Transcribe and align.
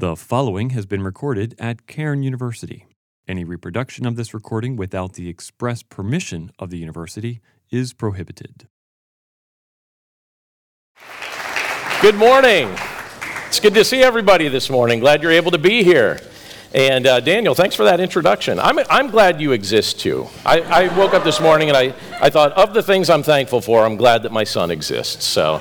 The 0.00 0.16
following 0.16 0.70
has 0.70 0.86
been 0.86 1.02
recorded 1.02 1.54
at 1.58 1.86
Cairn 1.86 2.22
University. 2.22 2.86
Any 3.28 3.44
reproduction 3.44 4.06
of 4.06 4.16
this 4.16 4.32
recording 4.32 4.74
without 4.76 5.12
the 5.12 5.28
express 5.28 5.82
permission 5.82 6.52
of 6.58 6.70
the 6.70 6.78
university 6.78 7.42
is 7.70 7.92
prohibited. 7.92 8.66
Good 12.00 12.14
morning. 12.14 12.74
It's 13.48 13.60
good 13.60 13.74
to 13.74 13.84
see 13.84 14.02
everybody 14.02 14.48
this 14.48 14.70
morning. 14.70 15.00
Glad 15.00 15.22
you're 15.22 15.32
able 15.32 15.50
to 15.50 15.58
be 15.58 15.82
here. 15.82 16.18
And 16.72 17.06
uh, 17.06 17.20
Daniel, 17.20 17.54
thanks 17.54 17.74
for 17.74 17.84
that 17.84 18.00
introduction. 18.00 18.58
I'm, 18.58 18.78
I'm 18.88 19.10
glad 19.10 19.38
you 19.38 19.52
exist 19.52 20.00
too. 20.00 20.28
I, 20.46 20.60
I 20.62 20.96
woke 20.96 21.12
up 21.12 21.24
this 21.24 21.42
morning 21.42 21.68
and 21.68 21.76
I, 21.76 21.94
I 22.22 22.30
thought, 22.30 22.52
of 22.52 22.72
the 22.72 22.82
things 22.82 23.10
I'm 23.10 23.22
thankful 23.22 23.60
for, 23.60 23.84
I'm 23.84 23.96
glad 23.96 24.22
that 24.22 24.32
my 24.32 24.44
son 24.44 24.70
exists. 24.70 25.26
So. 25.26 25.60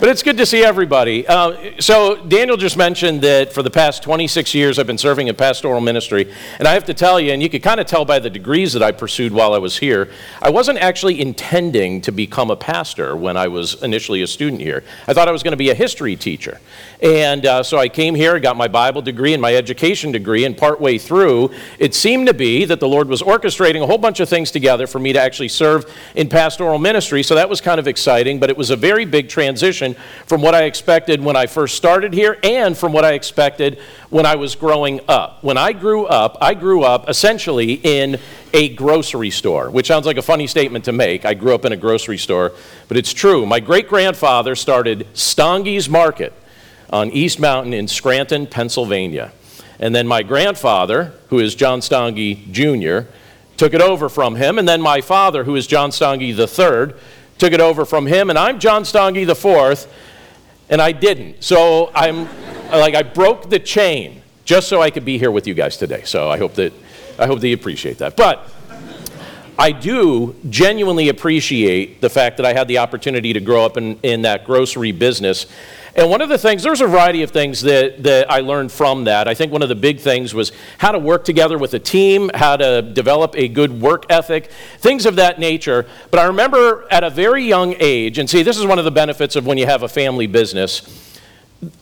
But 0.00 0.08
it's 0.08 0.22
good 0.22 0.38
to 0.38 0.46
see 0.46 0.64
everybody. 0.64 1.28
Uh, 1.28 1.78
so, 1.78 2.16
Daniel 2.16 2.56
just 2.56 2.78
mentioned 2.78 3.20
that 3.20 3.52
for 3.52 3.62
the 3.62 3.68
past 3.68 4.02
26 4.02 4.54
years 4.54 4.78
I've 4.78 4.86
been 4.86 4.96
serving 4.96 5.28
in 5.28 5.36
pastoral 5.36 5.78
ministry. 5.82 6.32
And 6.58 6.66
I 6.66 6.72
have 6.72 6.86
to 6.86 6.94
tell 6.94 7.20
you, 7.20 7.32
and 7.32 7.42
you 7.42 7.50
could 7.50 7.62
kind 7.62 7.78
of 7.78 7.86
tell 7.86 8.06
by 8.06 8.18
the 8.18 8.30
degrees 8.30 8.72
that 8.72 8.82
I 8.82 8.92
pursued 8.92 9.30
while 9.30 9.52
I 9.52 9.58
was 9.58 9.76
here, 9.76 10.10
I 10.40 10.48
wasn't 10.48 10.78
actually 10.78 11.20
intending 11.20 12.00
to 12.00 12.12
become 12.12 12.50
a 12.50 12.56
pastor 12.56 13.14
when 13.14 13.36
I 13.36 13.48
was 13.48 13.82
initially 13.82 14.22
a 14.22 14.26
student 14.26 14.62
here. 14.62 14.84
I 15.06 15.12
thought 15.12 15.28
I 15.28 15.32
was 15.32 15.42
going 15.42 15.52
to 15.52 15.58
be 15.58 15.68
a 15.68 15.74
history 15.74 16.16
teacher. 16.16 16.62
And 17.02 17.44
uh, 17.44 17.62
so 17.62 17.76
I 17.76 17.90
came 17.90 18.14
here, 18.14 18.40
got 18.40 18.56
my 18.56 18.68
Bible 18.68 19.02
degree 19.02 19.34
and 19.34 19.42
my 19.42 19.54
education 19.54 20.12
degree, 20.12 20.46
and 20.46 20.56
partway 20.56 20.96
through, 20.96 21.50
it 21.78 21.94
seemed 21.94 22.26
to 22.28 22.34
be 22.34 22.64
that 22.64 22.80
the 22.80 22.88
Lord 22.88 23.08
was 23.08 23.20
orchestrating 23.20 23.82
a 23.82 23.86
whole 23.86 23.98
bunch 23.98 24.20
of 24.20 24.30
things 24.30 24.50
together 24.50 24.86
for 24.86 24.98
me 24.98 25.12
to 25.12 25.20
actually 25.20 25.48
serve 25.48 25.94
in 26.14 26.30
pastoral 26.30 26.78
ministry. 26.78 27.22
So 27.22 27.34
that 27.34 27.50
was 27.50 27.60
kind 27.60 27.78
of 27.78 27.86
exciting, 27.86 28.40
but 28.40 28.48
it 28.48 28.56
was 28.56 28.70
a 28.70 28.76
very 28.76 29.04
big 29.04 29.28
transition 29.28 29.89
from 30.26 30.42
what 30.42 30.54
I 30.54 30.64
expected 30.64 31.22
when 31.22 31.36
I 31.36 31.46
first 31.46 31.76
started 31.76 32.12
here 32.12 32.38
and 32.42 32.76
from 32.76 32.92
what 32.92 33.04
I 33.04 33.12
expected 33.12 33.78
when 34.08 34.26
I 34.26 34.36
was 34.36 34.54
growing 34.54 35.00
up. 35.08 35.42
When 35.42 35.58
I 35.58 35.72
grew 35.72 36.06
up, 36.06 36.36
I 36.40 36.54
grew 36.54 36.82
up 36.82 37.08
essentially 37.08 37.74
in 37.74 38.18
a 38.52 38.70
grocery 38.70 39.30
store, 39.30 39.70
which 39.70 39.86
sounds 39.86 40.06
like 40.06 40.16
a 40.16 40.22
funny 40.22 40.46
statement 40.46 40.84
to 40.86 40.92
make. 40.92 41.24
I 41.24 41.34
grew 41.34 41.54
up 41.54 41.64
in 41.64 41.72
a 41.72 41.76
grocery 41.76 42.18
store, 42.18 42.52
but 42.88 42.96
it's 42.96 43.12
true. 43.12 43.46
My 43.46 43.60
great 43.60 43.88
grandfather 43.88 44.54
started 44.54 45.06
Stange's 45.14 45.88
Market 45.88 46.32
on 46.90 47.10
East 47.10 47.38
Mountain 47.38 47.72
in 47.72 47.86
Scranton, 47.88 48.46
Pennsylvania. 48.46 49.32
And 49.78 49.94
then 49.94 50.06
my 50.06 50.22
grandfather, 50.22 51.14
who 51.28 51.38
is 51.38 51.54
John 51.54 51.80
Stange 51.80 52.50
Jr., 52.52 53.08
took 53.56 53.74
it 53.74 53.80
over 53.80 54.08
from 54.08 54.36
him. 54.36 54.58
And 54.58 54.68
then 54.68 54.80
my 54.80 55.00
father, 55.00 55.44
who 55.44 55.54
is 55.54 55.66
John 55.66 55.90
Stange 55.90 56.22
III, 56.22 56.94
took 57.40 57.52
it 57.52 57.60
over 57.60 57.84
from 57.84 58.06
him, 58.06 58.30
and 58.30 58.38
I'm 58.38 58.60
John 58.60 58.82
Stange 58.84 59.26
the 59.26 59.34
fourth, 59.34 59.92
and 60.68 60.80
I 60.80 60.92
didn't. 60.92 61.42
So 61.42 61.90
I'm 61.94 62.28
like 62.70 62.94
I 62.94 63.02
broke 63.02 63.48
the 63.48 63.58
chain 63.58 64.22
just 64.44 64.68
so 64.68 64.80
I 64.80 64.90
could 64.90 65.04
be 65.04 65.18
here 65.18 65.30
with 65.30 65.46
you 65.46 65.54
guys 65.54 65.76
today. 65.76 66.02
So 66.04 66.30
I 66.30 66.38
hope 66.38 66.54
that 66.54 66.72
I 67.18 67.26
hope 67.26 67.40
that 67.40 67.48
you 67.48 67.54
appreciate 67.54 67.98
that. 67.98 68.16
But 68.16 68.48
I 69.58 69.72
do 69.72 70.36
genuinely 70.48 71.08
appreciate 71.08 72.00
the 72.00 72.08
fact 72.10 72.36
that 72.36 72.46
I 72.46 72.52
had 72.52 72.68
the 72.68 72.78
opportunity 72.78 73.32
to 73.32 73.40
grow 73.40 73.64
up 73.64 73.76
in, 73.76 73.98
in 74.02 74.22
that 74.22 74.44
grocery 74.44 74.92
business 74.92 75.46
and 75.94 76.08
one 76.08 76.20
of 76.20 76.28
the 76.28 76.38
things, 76.38 76.62
there's 76.62 76.80
a 76.80 76.86
variety 76.86 77.22
of 77.22 77.30
things 77.30 77.60
that, 77.62 78.02
that 78.02 78.30
I 78.30 78.40
learned 78.40 78.72
from 78.72 79.04
that. 79.04 79.26
I 79.28 79.34
think 79.34 79.52
one 79.52 79.62
of 79.62 79.68
the 79.68 79.74
big 79.74 80.00
things 80.00 80.34
was 80.34 80.52
how 80.78 80.92
to 80.92 80.98
work 80.98 81.24
together 81.24 81.58
with 81.58 81.74
a 81.74 81.78
team, 81.78 82.30
how 82.34 82.56
to 82.56 82.82
develop 82.82 83.34
a 83.36 83.48
good 83.48 83.80
work 83.80 84.06
ethic, 84.10 84.50
things 84.78 85.06
of 85.06 85.16
that 85.16 85.38
nature. 85.38 85.86
But 86.10 86.20
I 86.20 86.24
remember 86.24 86.86
at 86.90 87.04
a 87.04 87.10
very 87.10 87.44
young 87.44 87.74
age, 87.78 88.18
and 88.18 88.28
see, 88.28 88.42
this 88.42 88.58
is 88.58 88.66
one 88.66 88.78
of 88.78 88.84
the 88.84 88.90
benefits 88.90 89.36
of 89.36 89.46
when 89.46 89.58
you 89.58 89.66
have 89.66 89.82
a 89.82 89.88
family 89.88 90.26
business 90.26 91.09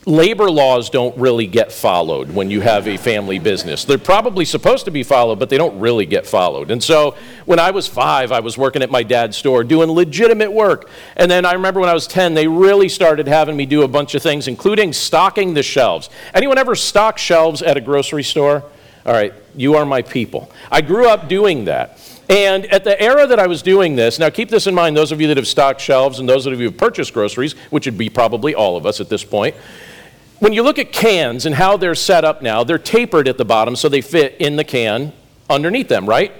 labor 0.05 0.51
laws 0.51 0.89
don't 0.89 1.17
really 1.17 1.47
get 1.47 1.71
followed 1.71 2.29
when 2.31 2.51
you 2.51 2.59
have 2.59 2.87
a 2.87 2.97
family 2.97 3.39
business. 3.39 3.85
They're 3.85 3.97
probably 3.97 4.43
supposed 4.43 4.85
to 4.85 4.91
be 4.91 5.03
followed, 5.03 5.39
but 5.39 5.49
they 5.49 5.57
don't 5.57 5.79
really 5.79 6.05
get 6.05 6.27
followed. 6.27 6.69
And 6.69 6.83
so 6.83 7.15
when 7.45 7.59
I 7.59 7.71
was 7.71 7.87
five, 7.87 8.33
I 8.33 8.41
was 8.41 8.57
working 8.57 8.81
at 8.81 8.91
my 8.91 9.03
dad's 9.03 9.37
store 9.37 9.63
doing 9.63 9.89
legitimate 9.89 10.51
work. 10.51 10.89
And 11.15 11.31
then 11.31 11.45
I 11.45 11.53
remember 11.53 11.79
when 11.79 11.89
I 11.89 11.93
was 11.93 12.07
10, 12.07 12.33
they 12.33 12.47
really 12.47 12.89
started 12.89 13.27
having 13.27 13.55
me 13.55 13.65
do 13.65 13.83
a 13.83 13.87
bunch 13.87 14.15
of 14.15 14.21
things, 14.21 14.49
including 14.49 14.91
stocking 14.91 15.53
the 15.53 15.63
shelves. 15.63 16.09
Anyone 16.33 16.57
ever 16.57 16.75
stock 16.75 17.17
shelves 17.17 17.61
at 17.61 17.77
a 17.77 17.81
grocery 17.81 18.23
store? 18.23 18.65
All 19.05 19.13
right, 19.13 19.33
you 19.55 19.75
are 19.75 19.85
my 19.85 20.01
people. 20.01 20.51
I 20.69 20.81
grew 20.81 21.07
up 21.07 21.29
doing 21.29 21.65
that. 21.65 21.97
And 22.29 22.67
at 22.67 22.83
the 22.83 22.99
era 23.01 23.25
that 23.25 23.39
I 23.39 23.47
was 23.47 23.63
doing 23.63 23.95
this, 23.95 24.19
now 24.19 24.29
keep 24.29 24.49
this 24.49 24.67
in 24.67 24.75
mind, 24.75 24.95
those 24.95 25.11
of 25.11 25.19
you 25.19 25.27
that 25.27 25.37
have 25.37 25.47
stocked 25.47 25.81
shelves 25.81 26.19
and 26.19 26.29
those 26.29 26.45
of 26.45 26.53
you 26.53 26.59
who 26.59 26.65
have 26.65 26.77
purchased 26.77 27.11
groceries, 27.11 27.53
which 27.71 27.87
would 27.87 27.97
be 27.97 28.07
probably 28.07 28.53
all 28.53 28.77
of 28.77 28.85
us 28.85 29.01
at 29.01 29.09
this 29.09 29.23
point, 29.23 29.55
when 30.37 30.53
you 30.53 30.61
look 30.61 30.77
at 30.77 30.93
cans 30.93 31.47
and 31.47 31.55
how 31.55 31.75
they're 31.75 31.95
set 31.95 32.23
up 32.23 32.41
now, 32.41 32.63
they're 32.63 32.77
tapered 32.77 33.27
at 33.27 33.37
the 33.37 33.45
bottom 33.45 33.75
so 33.75 33.89
they 33.89 34.01
fit 34.01 34.35
in 34.39 34.55
the 34.55 34.63
can 34.63 35.11
underneath 35.49 35.89
them, 35.89 36.05
right? 36.05 36.31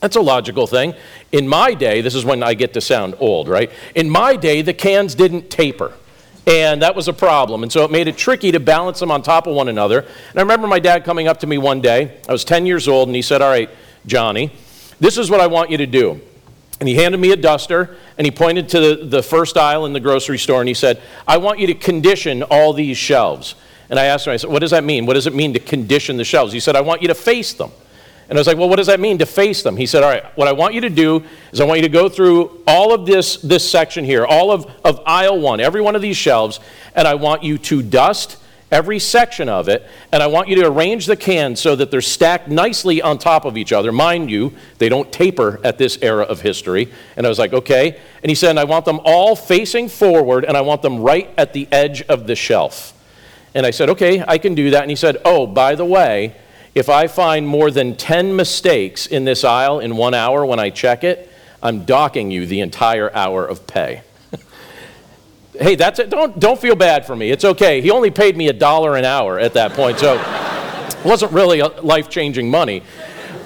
That's 0.00 0.16
a 0.16 0.20
logical 0.20 0.66
thing. 0.66 0.94
In 1.32 1.48
my 1.48 1.74
day, 1.74 2.00
this 2.00 2.14
is 2.14 2.24
when 2.24 2.42
I 2.42 2.54
get 2.54 2.72
to 2.74 2.80
sound 2.80 3.16
old, 3.18 3.48
right? 3.48 3.70
In 3.94 4.08
my 4.08 4.36
day, 4.36 4.62
the 4.62 4.74
cans 4.74 5.14
didn't 5.14 5.50
taper. 5.50 5.92
And 6.46 6.82
that 6.82 6.94
was 6.94 7.08
a 7.08 7.12
problem. 7.12 7.62
And 7.62 7.72
so 7.72 7.84
it 7.84 7.90
made 7.90 8.06
it 8.06 8.16
tricky 8.16 8.52
to 8.52 8.60
balance 8.60 9.00
them 9.00 9.10
on 9.10 9.22
top 9.22 9.46
of 9.46 9.54
one 9.54 9.68
another. 9.68 10.00
And 10.00 10.38
I 10.38 10.42
remember 10.42 10.66
my 10.66 10.78
dad 10.78 11.04
coming 11.04 11.26
up 11.26 11.40
to 11.40 11.46
me 11.46 11.58
one 11.58 11.80
day. 11.80 12.20
I 12.28 12.32
was 12.32 12.44
10 12.44 12.66
years 12.66 12.86
old, 12.86 13.08
and 13.08 13.16
he 13.16 13.22
said, 13.22 13.40
All 13.40 13.48
right, 13.48 13.70
Johnny, 14.04 14.52
this 15.00 15.18
is 15.18 15.30
what 15.30 15.40
I 15.40 15.46
want 15.46 15.70
you 15.70 15.78
to 15.78 15.86
do. 15.86 16.20
And 16.80 16.88
he 16.88 16.96
handed 16.96 17.18
me 17.18 17.30
a 17.30 17.36
duster 17.36 17.96
and 18.18 18.26
he 18.26 18.30
pointed 18.30 18.68
to 18.70 18.80
the, 18.80 19.04
the 19.06 19.22
first 19.22 19.56
aisle 19.56 19.86
in 19.86 19.92
the 19.92 20.00
grocery 20.00 20.38
store 20.38 20.60
and 20.60 20.68
he 20.68 20.74
said, 20.74 21.00
I 21.26 21.36
want 21.38 21.58
you 21.58 21.66
to 21.68 21.74
condition 21.74 22.42
all 22.42 22.72
these 22.72 22.96
shelves. 22.96 23.54
And 23.90 23.98
I 23.98 24.06
asked 24.06 24.26
him, 24.26 24.32
I 24.32 24.36
said, 24.36 24.50
What 24.50 24.60
does 24.60 24.70
that 24.72 24.84
mean? 24.84 25.06
What 25.06 25.14
does 25.14 25.26
it 25.26 25.34
mean 25.34 25.52
to 25.54 25.60
condition 25.60 26.16
the 26.16 26.24
shelves? 26.24 26.52
He 26.52 26.60
said, 26.60 26.74
I 26.76 26.80
want 26.80 27.02
you 27.02 27.08
to 27.08 27.14
face 27.14 27.52
them. 27.52 27.70
And 28.28 28.38
I 28.38 28.40
was 28.40 28.46
like, 28.46 28.56
Well, 28.56 28.68
what 28.68 28.76
does 28.76 28.86
that 28.86 29.00
mean 29.00 29.18
to 29.18 29.26
face 29.26 29.62
them? 29.62 29.76
He 29.76 29.86
said, 29.86 30.02
All 30.02 30.10
right, 30.10 30.24
what 30.36 30.48
I 30.48 30.52
want 30.52 30.74
you 30.74 30.80
to 30.82 30.90
do 30.90 31.22
is 31.52 31.60
I 31.60 31.64
want 31.64 31.80
you 31.80 31.86
to 31.86 31.92
go 31.92 32.08
through 32.08 32.62
all 32.66 32.92
of 32.92 33.06
this, 33.06 33.36
this 33.36 33.68
section 33.68 34.04
here, 34.04 34.24
all 34.24 34.50
of, 34.50 34.66
of 34.84 35.00
aisle 35.06 35.38
one, 35.38 35.60
every 35.60 35.80
one 35.80 35.94
of 35.94 36.02
these 36.02 36.16
shelves, 36.16 36.60
and 36.94 37.06
I 37.06 37.14
want 37.14 37.42
you 37.42 37.58
to 37.58 37.82
dust 37.82 38.38
every 38.74 38.98
section 38.98 39.48
of 39.48 39.68
it, 39.68 39.86
and 40.10 40.20
I 40.20 40.26
want 40.26 40.48
you 40.48 40.56
to 40.56 40.66
arrange 40.66 41.06
the 41.06 41.16
cans 41.16 41.60
so 41.60 41.76
that 41.76 41.92
they're 41.92 42.00
stacked 42.00 42.48
nicely 42.48 43.00
on 43.00 43.18
top 43.18 43.44
of 43.44 43.56
each 43.56 43.72
other. 43.72 43.92
Mind 43.92 44.32
you, 44.32 44.52
they 44.78 44.88
don't 44.88 45.12
taper 45.12 45.60
at 45.62 45.78
this 45.78 45.96
era 46.02 46.24
of 46.24 46.40
history. 46.40 46.92
And 47.16 47.24
I 47.24 47.28
was 47.28 47.38
like, 47.38 47.52
okay. 47.52 48.00
And 48.22 48.30
he 48.30 48.34
said, 48.34 48.58
I 48.58 48.64
want 48.64 48.84
them 48.84 49.00
all 49.04 49.36
facing 49.36 49.88
forward, 49.88 50.44
and 50.44 50.56
I 50.56 50.62
want 50.62 50.82
them 50.82 51.00
right 51.00 51.32
at 51.38 51.52
the 51.52 51.68
edge 51.70 52.02
of 52.02 52.26
the 52.26 52.34
shelf. 52.34 52.92
And 53.54 53.64
I 53.64 53.70
said, 53.70 53.90
okay, 53.90 54.24
I 54.26 54.38
can 54.38 54.56
do 54.56 54.70
that. 54.70 54.82
And 54.82 54.90
he 54.90 54.96
said, 54.96 55.18
oh, 55.24 55.46
by 55.46 55.76
the 55.76 55.84
way, 55.84 56.34
if 56.74 56.88
I 56.88 57.06
find 57.06 57.46
more 57.46 57.70
than 57.70 57.94
10 57.94 58.34
mistakes 58.34 59.06
in 59.06 59.24
this 59.24 59.44
aisle 59.44 59.78
in 59.78 59.96
one 59.96 60.14
hour 60.14 60.44
when 60.44 60.58
I 60.58 60.70
check 60.70 61.04
it, 61.04 61.30
I'm 61.62 61.84
docking 61.84 62.32
you 62.32 62.44
the 62.44 62.58
entire 62.58 63.14
hour 63.14 63.46
of 63.46 63.68
pay 63.68 64.02
hey, 65.58 65.74
that's 65.74 65.98
it. 65.98 66.10
Don't, 66.10 66.38
don't 66.38 66.60
feel 66.60 66.76
bad 66.76 67.06
for 67.06 67.14
me. 67.14 67.30
It's 67.30 67.44
okay. 67.44 67.80
He 67.80 67.90
only 67.90 68.10
paid 68.10 68.36
me 68.36 68.48
a 68.48 68.52
dollar 68.52 68.96
an 68.96 69.04
hour 69.04 69.38
at 69.38 69.54
that 69.54 69.72
point, 69.72 69.98
so 69.98 70.14
it 70.14 71.04
wasn't 71.04 71.32
really 71.32 71.62
life 71.62 72.08
changing 72.08 72.50
money. 72.50 72.82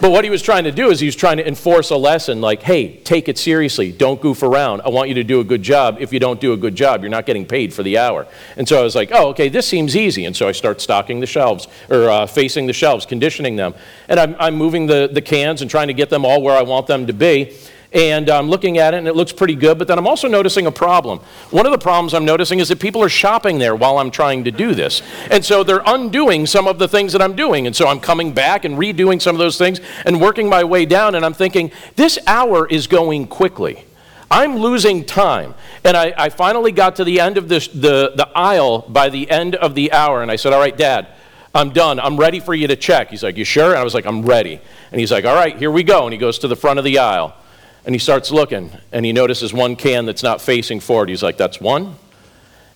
But 0.01 0.13
what 0.13 0.23
he 0.23 0.31
was 0.31 0.43
trying 0.43 0.63
to 0.63 0.71
do 0.71 0.91
is 0.91 1.01
he 1.01 1.07
was 1.07 1.17
trying 1.17 1.39
to 1.39 1.49
enforce 1.49 1.91
a 1.91 1.97
lesson 1.97 2.41
like, 2.41 2.63
hey, 2.63 2.99
take 2.99 3.29
it 3.29 3.37
seriously. 3.37 3.91
Don't 3.91 4.21
goof 4.21 4.45
around. 4.45 4.83
I 4.83 4.91
want 4.91 5.09
you 5.09 5.17
to 5.17 5.25
do 5.25 5.41
a 5.41 5.45
good 5.45 5.63
job. 5.63 5.97
If 5.99 6.13
you 6.13 6.21
don't 6.21 6.41
do 6.41 6.53
a 6.53 6.57
good 6.57 6.77
job, 6.77 7.01
you're 7.03 7.11
not 7.11 7.27
getting 7.27 7.45
paid 7.45 7.75
for 7.75 7.83
the 7.83 7.99
hour. 7.99 8.29
And 8.57 8.69
so 8.69 8.79
I 8.79 8.85
was 8.85 8.95
like, 8.95 9.11
oh, 9.13 9.31
okay, 9.31 9.49
this 9.49 9.67
seems 9.67 9.97
easy. 9.97 10.25
And 10.25 10.37
so 10.37 10.47
I 10.47 10.53
start 10.53 10.81
stocking 10.81 11.19
the 11.19 11.27
shelves 11.27 11.67
or 11.91 12.09
uh, 12.09 12.27
facing 12.27 12.67
the 12.67 12.73
shelves, 12.73 13.07
conditioning 13.07 13.57
them. 13.57 13.75
And 14.09 14.21
I'm, 14.21 14.37
I'm 14.39 14.55
moving 14.55 14.87
the, 14.87 15.09
the 15.13 15.23
cans 15.23 15.63
and 15.63 15.71
trying 15.71 15.89
to 15.89 15.95
get 15.95 16.11
them 16.11 16.25
all 16.25 16.43
where 16.43 16.57
I 16.57 16.63
want 16.63 16.87
them 16.87 17.09
to 17.09 17.13
be 17.13 17.57
and 17.93 18.29
I'm 18.29 18.51
looking 18.51 18.77
at 18.77 18.93
it 18.93 18.99
and 18.99 19.09
it 19.09 19.17
looks 19.17 19.33
pretty 19.33 19.55
good, 19.55 19.79
but 19.79 19.89
then 19.89 19.99
I'm 19.99 20.07
also 20.07 20.29
noticing 20.29 20.67
a 20.67 20.71
problem. 20.71 21.21
One 21.51 21.65
of 21.65 21.73
the 21.73 21.79
problems 21.79 22.13
I'm 22.13 22.25
noticing 22.25 22.59
is 22.59 22.69
that 22.69 22.81
people 22.81 23.03
are 23.03 23.09
shopping 23.09 23.59
there 23.59 23.75
while 23.75 23.99
I'm 23.99 24.11
trying 24.11 24.45
to 24.45 24.51
do 24.51 24.75
this. 24.75 25.01
And 25.31 25.43
so 25.45 25.65
they're 25.65 25.83
undoing 25.87 26.47
some 26.47 26.67
of 26.67 26.79
the 26.79 26.87
things 26.87 27.13
that 27.13 27.23
I'm 27.23 27.35
doing. 27.35 27.67
And 27.67 27.75
so 27.75 27.89
I'm 27.89 28.01
coming 28.01 28.33
back 28.33 28.67
and 28.67 28.77
redoing 28.77 29.23
some 29.23 29.35
of 29.35 29.39
those 29.39 29.57
things 29.57 29.81
and 30.05 30.21
working 30.21 30.49
my 30.49 30.65
way 30.65 30.85
down, 30.85 31.15
and 31.15 31.25
I'm 31.25 31.33
thinking, 31.33 31.73
this 31.97 32.19
hour 32.27 32.67
is 32.67 32.87
going 32.87 33.27
quickly. 33.27 33.85
I'm 34.31 34.57
losing 34.57 35.07
time. 35.07 35.55
And 35.83 35.97
I, 35.97 36.13
I 36.17 36.29
finally 36.29 36.73
got 36.73 36.97
to 36.97 37.05
the 37.05 37.21
end 37.21 37.39
of 37.39 37.49
this, 37.49 37.69
the, 37.69 38.13
the 38.15 38.29
aisle 38.35 38.81
by 38.81 39.09
the 39.09 39.31
end 39.31 39.55
of 39.55 39.75
the 39.75 39.93
hour, 39.93 40.21
and 40.21 40.31
I 40.31 40.37
said, 40.37 40.53
All 40.53 40.61
right, 40.61 40.77
Dad. 40.77 41.09
I'm 41.55 41.71
done. 41.71 41.99
I'm 41.99 42.19
ready 42.19 42.41
for 42.41 42.55
you 42.55 42.69
to 42.69 42.77
check. 42.77 43.09
He's 43.09 43.23
like, 43.23 43.39
You 43.39 43.45
sure? 43.45 43.71
And 43.71 43.79
I 43.79 43.85
was 43.85 43.95
like, 43.95 44.05
I'm 44.05 44.23
ready. 44.23 44.61
And 44.93 45.01
he's 45.01 45.11
like, 45.11 45.25
All 45.25 45.35
right, 45.35 45.57
here 45.57 45.71
we 45.71 45.83
go. 45.83 46.05
And 46.05 46.13
he 46.13 46.19
goes 46.19 46.39
to 46.41 46.49
the 46.49 46.57
front 46.57 46.79
of 46.79 46.85
the 46.85 46.99
aisle. 46.99 47.35
And 47.85 47.95
he 47.95 47.99
starts 47.99 48.31
looking, 48.31 48.71
and 48.93 49.07
he 49.07 49.13
notices 49.13 49.53
one 49.53 49.77
can 49.77 50.05
that's 50.05 50.23
not 50.23 50.41
facing 50.41 50.81
forward. 50.81 51.09
He's 51.09 51.23
like, 51.23 51.37
That's 51.37 51.61
one. 51.61 51.97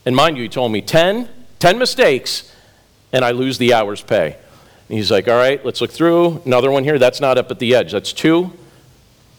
And 0.04 0.16
mind 0.16 0.36
you, 0.36 0.44
he 0.44 0.48
told 0.48 0.72
me 0.72 0.80
10, 0.80 1.28
10 1.58 1.78
mistakes, 1.78 2.52
and 3.12 3.24
I 3.24 3.32
lose 3.32 3.58
the 3.58 3.74
hour's 3.74 4.02
pay. 4.02 4.36
And 4.88 4.98
he's 4.98 5.10
like, 5.10 5.28
All 5.28 5.36
right, 5.36 5.64
let's 5.64 5.80
look 5.80 5.90
through. 5.90 6.42
Another 6.44 6.70
one 6.70 6.84
here. 6.84 6.98
That's 6.98 7.20
not 7.20 7.38
up 7.38 7.50
at 7.50 7.58
the 7.58 7.74
edge. 7.74 7.92
That's 7.92 8.12
two, 8.12 8.52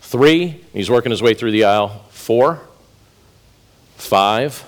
three. 0.02 0.62
He's 0.74 0.90
working 0.90 1.12
his 1.12 1.22
way 1.22 1.34
through 1.34 1.52
the 1.52 1.64
aisle. 1.64 2.06
Four, 2.10 2.62
five, 3.96 4.64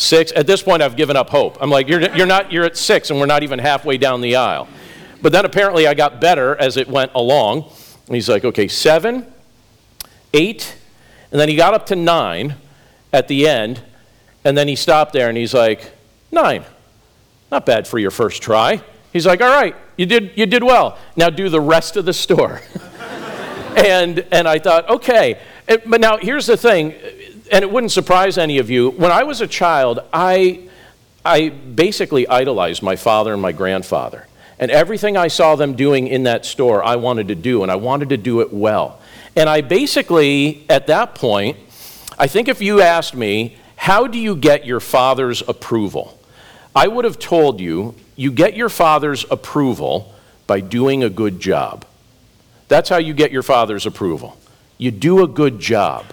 Six. 0.00 0.32
At 0.32 0.46
this 0.46 0.62
point, 0.62 0.82
I've 0.82 0.96
given 0.96 1.14
up 1.14 1.28
hope. 1.28 1.58
I'm 1.60 1.68
like, 1.68 1.86
you're, 1.86 2.00
you're, 2.16 2.26
not, 2.26 2.50
you're 2.52 2.64
at 2.64 2.76
six, 2.76 3.10
and 3.10 3.20
we're 3.20 3.26
not 3.26 3.42
even 3.42 3.58
halfway 3.58 3.98
down 3.98 4.22
the 4.22 4.36
aisle. 4.36 4.66
But 5.20 5.32
then 5.32 5.44
apparently 5.44 5.86
I 5.86 5.92
got 5.92 6.22
better 6.22 6.56
as 6.56 6.78
it 6.78 6.88
went 6.88 7.12
along. 7.14 7.70
And 8.06 8.14
he's 8.14 8.28
like, 8.28 8.44
okay, 8.44 8.66
seven, 8.66 9.26
eight, 10.34 10.76
and 11.30 11.40
then 11.40 11.48
he 11.48 11.56
got 11.56 11.74
up 11.74 11.86
to 11.86 11.96
nine 11.96 12.56
at 13.12 13.28
the 13.28 13.48
end, 13.48 13.80
and 14.44 14.56
then 14.56 14.68
he 14.68 14.76
stopped 14.76 15.12
there 15.12 15.28
and 15.28 15.36
he's 15.36 15.54
like, 15.54 15.92
nine. 16.30 16.64
Not 17.50 17.66
bad 17.66 17.86
for 17.86 17.98
your 17.98 18.10
first 18.10 18.42
try. 18.42 18.82
He's 19.12 19.26
like, 19.26 19.40
all 19.40 19.48
right, 19.48 19.74
you 19.96 20.06
did, 20.06 20.32
you 20.36 20.46
did 20.46 20.62
well. 20.62 20.98
Now 21.16 21.30
do 21.30 21.48
the 21.48 21.60
rest 21.60 21.96
of 21.96 22.04
the 22.04 22.12
store. 22.12 22.62
and, 23.76 24.20
and 24.30 24.46
I 24.46 24.58
thought, 24.58 24.88
okay. 24.88 25.40
But 25.66 26.00
now 26.00 26.16
here's 26.16 26.46
the 26.46 26.56
thing, 26.56 26.94
and 27.50 27.62
it 27.62 27.70
wouldn't 27.70 27.92
surprise 27.92 28.38
any 28.38 28.58
of 28.58 28.70
you. 28.70 28.90
When 28.90 29.10
I 29.10 29.24
was 29.24 29.40
a 29.40 29.46
child, 29.46 30.00
I, 30.12 30.68
I 31.24 31.48
basically 31.48 32.26
idolized 32.28 32.82
my 32.82 32.96
father 32.96 33.32
and 33.32 33.42
my 33.42 33.52
grandfather. 33.52 34.26
And 34.60 34.70
everything 34.70 35.16
I 35.16 35.28
saw 35.28 35.56
them 35.56 35.74
doing 35.74 36.06
in 36.06 36.24
that 36.24 36.44
store, 36.44 36.84
I 36.84 36.96
wanted 36.96 37.28
to 37.28 37.34
do, 37.34 37.62
and 37.62 37.72
I 37.72 37.76
wanted 37.76 38.10
to 38.10 38.16
do 38.16 38.40
it 38.42 38.52
well. 38.52 39.00
And 39.36 39.48
I 39.48 39.60
basically, 39.60 40.64
at 40.68 40.86
that 40.88 41.14
point, 41.14 41.56
I 42.18 42.26
think 42.26 42.48
if 42.48 42.60
you 42.60 42.80
asked 42.80 43.14
me, 43.14 43.56
how 43.76 44.06
do 44.06 44.18
you 44.18 44.36
get 44.36 44.66
your 44.66 44.80
father's 44.80 45.42
approval? 45.46 46.20
I 46.74 46.88
would 46.88 47.04
have 47.04 47.18
told 47.18 47.60
you, 47.60 47.94
you 48.16 48.30
get 48.30 48.56
your 48.56 48.68
father's 48.68 49.24
approval 49.30 50.14
by 50.46 50.60
doing 50.60 51.02
a 51.02 51.08
good 51.08 51.40
job. 51.40 51.86
That's 52.68 52.88
how 52.88 52.98
you 52.98 53.14
get 53.14 53.32
your 53.32 53.42
father's 53.42 53.86
approval. 53.86 54.36
You 54.78 54.90
do 54.90 55.22
a 55.22 55.28
good 55.28 55.58
job. 55.58 56.06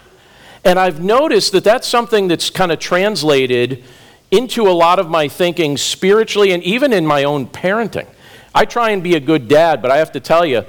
And 0.63 0.79
I've 0.79 1.03
noticed 1.03 1.51
that 1.51 1.63
that's 1.63 1.87
something 1.87 2.27
that's 2.27 2.49
kind 2.49 2.71
of 2.71 2.79
translated 2.79 3.83
into 4.31 4.67
a 4.67 4.71
lot 4.71 4.99
of 4.99 5.09
my 5.09 5.27
thinking 5.27 5.77
spiritually 5.77 6.51
and 6.51 6.63
even 6.63 6.93
in 6.93 7.05
my 7.05 7.23
own 7.23 7.47
parenting. 7.47 8.07
I 8.53 8.65
try 8.65 8.89
and 8.89 9.03
be 9.03 9.15
a 9.15 9.19
good 9.19 9.47
dad, 9.47 9.81
but 9.81 9.91
I 9.91 9.97
have 9.97 10.11
to 10.13 10.19
tell 10.19 10.45
you, 10.45 10.65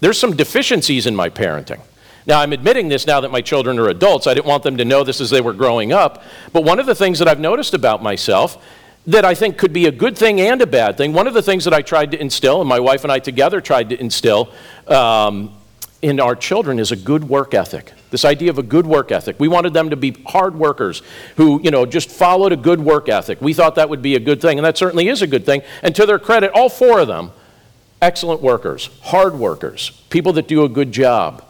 there's 0.00 0.18
some 0.18 0.36
deficiencies 0.36 1.06
in 1.06 1.14
my 1.16 1.28
parenting. 1.28 1.80
Now, 2.26 2.40
I'm 2.40 2.52
admitting 2.52 2.88
this 2.88 3.06
now 3.06 3.20
that 3.20 3.30
my 3.30 3.40
children 3.40 3.78
are 3.78 3.88
adults. 3.88 4.26
I 4.26 4.34
didn't 4.34 4.46
want 4.46 4.62
them 4.62 4.76
to 4.76 4.84
know 4.84 5.02
this 5.02 5.20
as 5.20 5.30
they 5.30 5.40
were 5.40 5.52
growing 5.52 5.92
up. 5.92 6.22
But 6.52 6.64
one 6.64 6.78
of 6.78 6.86
the 6.86 6.94
things 6.94 7.18
that 7.18 7.28
I've 7.28 7.40
noticed 7.40 7.74
about 7.74 8.02
myself 8.02 8.62
that 9.06 9.24
I 9.24 9.34
think 9.34 9.58
could 9.58 9.72
be 9.72 9.86
a 9.86 9.90
good 9.90 10.16
thing 10.16 10.40
and 10.40 10.62
a 10.62 10.66
bad 10.66 10.96
thing, 10.96 11.12
one 11.12 11.26
of 11.26 11.34
the 11.34 11.42
things 11.42 11.64
that 11.64 11.74
I 11.74 11.82
tried 11.82 12.12
to 12.12 12.20
instill, 12.20 12.60
and 12.60 12.68
my 12.68 12.78
wife 12.78 13.02
and 13.02 13.12
I 13.12 13.18
together 13.18 13.60
tried 13.60 13.88
to 13.90 14.00
instill 14.00 14.52
um, 14.86 15.52
in 16.02 16.20
our 16.20 16.36
children, 16.36 16.78
is 16.78 16.92
a 16.92 16.96
good 16.96 17.24
work 17.24 17.54
ethic. 17.54 17.92
This 18.10 18.24
idea 18.24 18.50
of 18.50 18.58
a 18.58 18.62
good 18.62 18.86
work 18.86 19.10
ethic. 19.10 19.40
We 19.40 19.48
wanted 19.48 19.72
them 19.72 19.90
to 19.90 19.96
be 19.96 20.12
hard 20.26 20.54
workers 20.54 21.02
who, 21.36 21.60
you 21.62 21.72
know, 21.72 21.84
just 21.84 22.10
followed 22.10 22.52
a 22.52 22.56
good 22.56 22.80
work 22.80 23.08
ethic. 23.08 23.40
We 23.40 23.54
thought 23.54 23.74
that 23.74 23.88
would 23.88 24.02
be 24.02 24.14
a 24.14 24.20
good 24.20 24.40
thing, 24.40 24.58
and 24.58 24.64
that 24.64 24.78
certainly 24.78 25.08
is 25.08 25.22
a 25.22 25.26
good 25.26 25.44
thing. 25.44 25.62
And 25.82 25.96
to 25.96 26.06
their 26.06 26.20
credit, 26.20 26.52
all 26.52 26.68
four 26.68 27.00
of 27.00 27.08
them, 27.08 27.32
excellent 28.00 28.40
workers, 28.40 28.88
hard 29.02 29.34
workers, 29.34 29.90
people 30.10 30.32
that 30.34 30.46
do 30.46 30.64
a 30.64 30.68
good 30.68 30.92
job. 30.92 31.44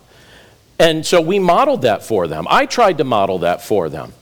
And 0.82 1.06
so 1.06 1.20
we 1.20 1.38
modeled 1.38 1.82
that 1.82 2.02
for 2.02 2.26
them. 2.26 2.44
I 2.50 2.67
tried 2.67 2.99
to 2.99 3.05
model 3.05 3.38
that 3.38 3.62
for 3.62 3.88
them. 3.88 4.14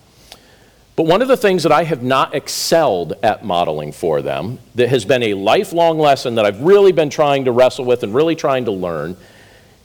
But 0.94 1.06
one 1.06 1.22
of 1.22 1.28
the 1.28 1.36
things 1.38 1.62
that 1.62 1.72
I 1.72 1.84
have 1.84 2.02
not 2.02 2.34
excelled 2.34 3.14
at 3.22 3.42
modeling 3.42 3.92
for 3.92 4.20
them, 4.20 4.58
that 4.74 4.90
has 4.90 5.06
been 5.06 5.22
a 5.22 5.32
lifelong 5.32 5.98
lesson 5.98 6.34
that 6.34 6.44
I've 6.44 6.60
really 6.60 6.92
been 6.92 7.08
trying 7.08 7.46
to 7.46 7.50
wrestle 7.50 7.86
with 7.86 8.02
and 8.02 8.14
really 8.14 8.36
trying 8.36 8.66
to 8.66 8.72
learn, 8.72 9.16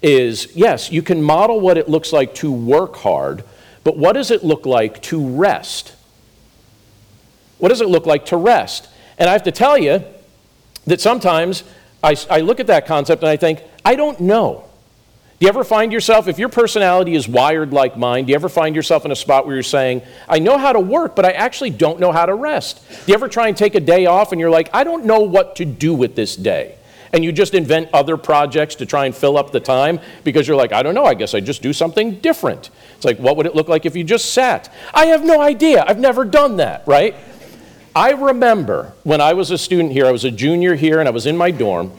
is 0.01 0.53
yes, 0.53 0.91
you 0.91 1.01
can 1.01 1.23
model 1.23 1.61
what 1.61 1.77
it 1.77 1.87
looks 1.87 2.11
like 2.11 2.35
to 2.35 2.51
work 2.51 2.97
hard, 2.97 3.45
but 3.85 3.97
what 3.97 4.11
does 4.11 4.29
it 4.29 4.43
look 4.43 4.65
like 4.65 5.01
to 5.03 5.25
rest? 5.25 5.95
What 7.57 7.69
does 7.69 7.79
it 7.79 7.87
look 7.87 8.05
like 8.05 8.25
to 8.25 8.35
rest? 8.35 8.89
And 9.17 9.29
I 9.29 9.31
have 9.31 9.43
to 9.43 9.51
tell 9.53 9.77
you 9.77 10.03
that 10.87 10.99
sometimes 10.99 11.63
I, 12.03 12.17
I 12.29 12.41
look 12.41 12.59
at 12.59 12.67
that 12.67 12.85
concept 12.85 13.21
and 13.21 13.29
I 13.29 13.37
think, 13.37 13.63
I 13.85 13.95
don't 13.95 14.19
know. 14.19 14.65
Do 15.37 15.45
you 15.45 15.49
ever 15.49 15.65
find 15.65 15.91
yourself, 15.91 16.29
if 16.29 16.39
your 16.39 16.47
personality 16.47 17.13
is 17.13 17.27
wired 17.27 17.73
like 17.73 17.97
mine, 17.97 18.25
do 18.25 18.29
you 18.29 18.35
ever 18.35 18.47
find 18.47 18.73
yourself 18.73 19.03
in 19.03 19.11
a 19.11 19.15
spot 19.15 19.45
where 19.45 19.55
you're 19.55 19.63
saying, 19.63 20.01
I 20.29 20.39
know 20.39 20.57
how 20.57 20.71
to 20.71 20.79
work, 20.79 21.13
but 21.13 21.25
I 21.25 21.31
actually 21.31 21.71
don't 21.71 21.99
know 21.99 22.13
how 22.13 22.25
to 22.25 22.33
rest? 22.33 22.81
Do 22.89 23.11
you 23.11 23.15
ever 23.15 23.27
try 23.27 23.49
and 23.49 23.57
take 23.57 23.75
a 23.75 23.81
day 23.81 24.05
off 24.05 24.31
and 24.31 24.39
you're 24.39 24.49
like, 24.49 24.69
I 24.73 24.85
don't 24.85 25.03
know 25.03 25.19
what 25.19 25.57
to 25.57 25.65
do 25.65 25.93
with 25.93 26.15
this 26.15 26.35
day? 26.35 26.77
and 27.13 27.23
you 27.23 27.31
just 27.31 27.53
invent 27.53 27.87
other 27.93 28.17
projects 28.17 28.75
to 28.75 28.85
try 28.85 29.05
and 29.05 29.15
fill 29.15 29.37
up 29.37 29.53
the 29.53 29.59
time 29.59 30.01
because 30.25 30.45
you're 30.45 30.57
like, 30.57 30.73
I 30.73 30.83
don't 30.83 30.93
know, 30.93 31.05
I 31.05 31.13
guess 31.13 31.33
I 31.33 31.39
just 31.39 31.61
do 31.61 31.71
something 31.71 32.15
different. 32.15 32.71
It's 32.97 33.05
like, 33.05 33.17
what 33.19 33.37
would 33.37 33.45
it 33.45 33.55
look 33.55 33.69
like 33.69 33.85
if 33.85 33.95
you 33.95 34.03
just 34.03 34.33
sat? 34.33 34.69
I 34.93 35.05
have 35.05 35.23
no 35.23 35.39
idea. 35.39 35.85
I've 35.87 35.97
never 35.99 36.25
done 36.25 36.57
that, 36.57 36.83
right? 36.85 37.15
I 37.95 38.11
remember 38.11 38.91
when 39.03 39.21
I 39.21 39.31
was 39.31 39.49
a 39.49 39.57
student 39.57 39.93
here, 39.93 40.05
I 40.05 40.11
was 40.11 40.25
a 40.25 40.31
junior 40.31 40.75
here, 40.75 40.99
and 40.99 41.07
I 41.07 41.11
was 41.11 41.25
in 41.25 41.37
my 41.37 41.51
dorm. 41.51 41.93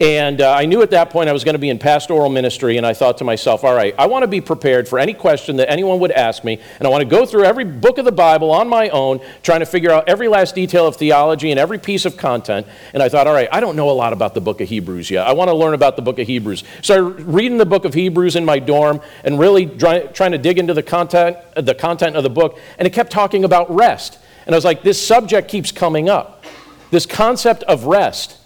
And 0.00 0.40
uh, 0.40 0.52
I 0.52 0.66
knew 0.66 0.82
at 0.82 0.90
that 0.92 1.10
point 1.10 1.28
I 1.28 1.32
was 1.32 1.42
going 1.42 1.56
to 1.56 1.58
be 1.58 1.70
in 1.70 1.78
pastoral 1.80 2.28
ministry, 2.28 2.76
and 2.76 2.86
I 2.86 2.94
thought 2.94 3.18
to 3.18 3.24
myself, 3.24 3.64
all 3.64 3.74
right, 3.74 3.96
I 3.98 4.06
want 4.06 4.22
to 4.22 4.28
be 4.28 4.40
prepared 4.40 4.86
for 4.86 4.96
any 5.00 5.12
question 5.12 5.56
that 5.56 5.68
anyone 5.68 5.98
would 5.98 6.12
ask 6.12 6.44
me, 6.44 6.60
and 6.78 6.86
I 6.86 6.90
want 6.90 7.02
to 7.02 7.08
go 7.08 7.26
through 7.26 7.44
every 7.44 7.64
book 7.64 7.98
of 7.98 8.04
the 8.04 8.12
Bible 8.12 8.52
on 8.52 8.68
my 8.68 8.90
own, 8.90 9.20
trying 9.42 9.58
to 9.58 9.66
figure 9.66 9.90
out 9.90 10.08
every 10.08 10.28
last 10.28 10.54
detail 10.54 10.86
of 10.86 10.94
theology 10.94 11.50
and 11.50 11.58
every 11.58 11.78
piece 11.78 12.04
of 12.04 12.16
content. 12.16 12.68
And 12.94 13.02
I 13.02 13.08
thought, 13.08 13.26
all 13.26 13.34
right, 13.34 13.48
I 13.50 13.58
don't 13.58 13.74
know 13.74 13.90
a 13.90 13.92
lot 13.92 14.12
about 14.12 14.34
the 14.34 14.40
book 14.40 14.60
of 14.60 14.68
Hebrews 14.68 15.10
yet. 15.10 15.26
I 15.26 15.32
want 15.32 15.48
to 15.48 15.54
learn 15.54 15.74
about 15.74 15.96
the 15.96 16.02
book 16.02 16.20
of 16.20 16.28
Hebrews. 16.28 16.62
So 16.82 16.94
I 16.94 16.98
reading 16.98 17.58
the 17.58 17.66
book 17.66 17.84
of 17.84 17.94
Hebrews 17.94 18.36
in 18.36 18.44
my 18.44 18.60
dorm 18.60 19.00
and 19.24 19.36
really 19.36 19.66
try, 19.66 20.00
trying 20.00 20.30
to 20.30 20.38
dig 20.38 20.60
into 20.60 20.74
the 20.74 20.82
content, 20.82 21.38
the 21.56 21.74
content 21.74 22.14
of 22.14 22.22
the 22.22 22.30
book, 22.30 22.56
and 22.78 22.86
it 22.86 22.92
kept 22.92 23.10
talking 23.10 23.42
about 23.44 23.74
rest. 23.74 24.20
And 24.46 24.54
I 24.54 24.56
was 24.56 24.64
like, 24.64 24.82
this 24.82 25.04
subject 25.04 25.48
keeps 25.48 25.72
coming 25.72 26.08
up. 26.08 26.44
This 26.92 27.04
concept 27.04 27.64
of 27.64 27.84
rest 27.84 28.37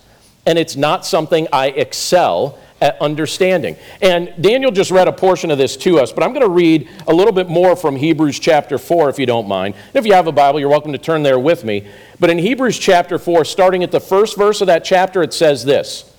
and 0.46 0.58
it's 0.58 0.76
not 0.76 1.06
something 1.06 1.48
I 1.52 1.68
excel 1.68 2.58
at 2.80 3.00
understanding. 3.00 3.76
And 4.00 4.34
Daniel 4.40 4.72
just 4.72 4.90
read 4.90 5.06
a 5.06 5.12
portion 5.12 5.52
of 5.52 5.58
this 5.58 5.76
to 5.78 6.00
us, 6.00 6.12
but 6.12 6.24
I'm 6.24 6.30
going 6.30 6.44
to 6.44 6.50
read 6.50 6.88
a 7.06 7.14
little 7.14 7.32
bit 7.32 7.48
more 7.48 7.76
from 7.76 7.94
Hebrews 7.94 8.40
chapter 8.40 8.76
4, 8.76 9.08
if 9.08 9.20
you 9.20 9.26
don't 9.26 9.46
mind. 9.46 9.76
And 9.76 9.96
if 9.96 10.04
you 10.04 10.14
have 10.14 10.26
a 10.26 10.32
Bible, 10.32 10.58
you're 10.58 10.68
welcome 10.68 10.90
to 10.92 10.98
turn 10.98 11.22
there 11.22 11.38
with 11.38 11.64
me. 11.64 11.86
But 12.18 12.30
in 12.30 12.38
Hebrews 12.38 12.78
chapter 12.78 13.18
4, 13.18 13.44
starting 13.44 13.84
at 13.84 13.92
the 13.92 14.00
first 14.00 14.36
verse 14.36 14.60
of 14.60 14.66
that 14.66 14.84
chapter, 14.84 15.22
it 15.22 15.32
says 15.32 15.64
this. 15.64 16.11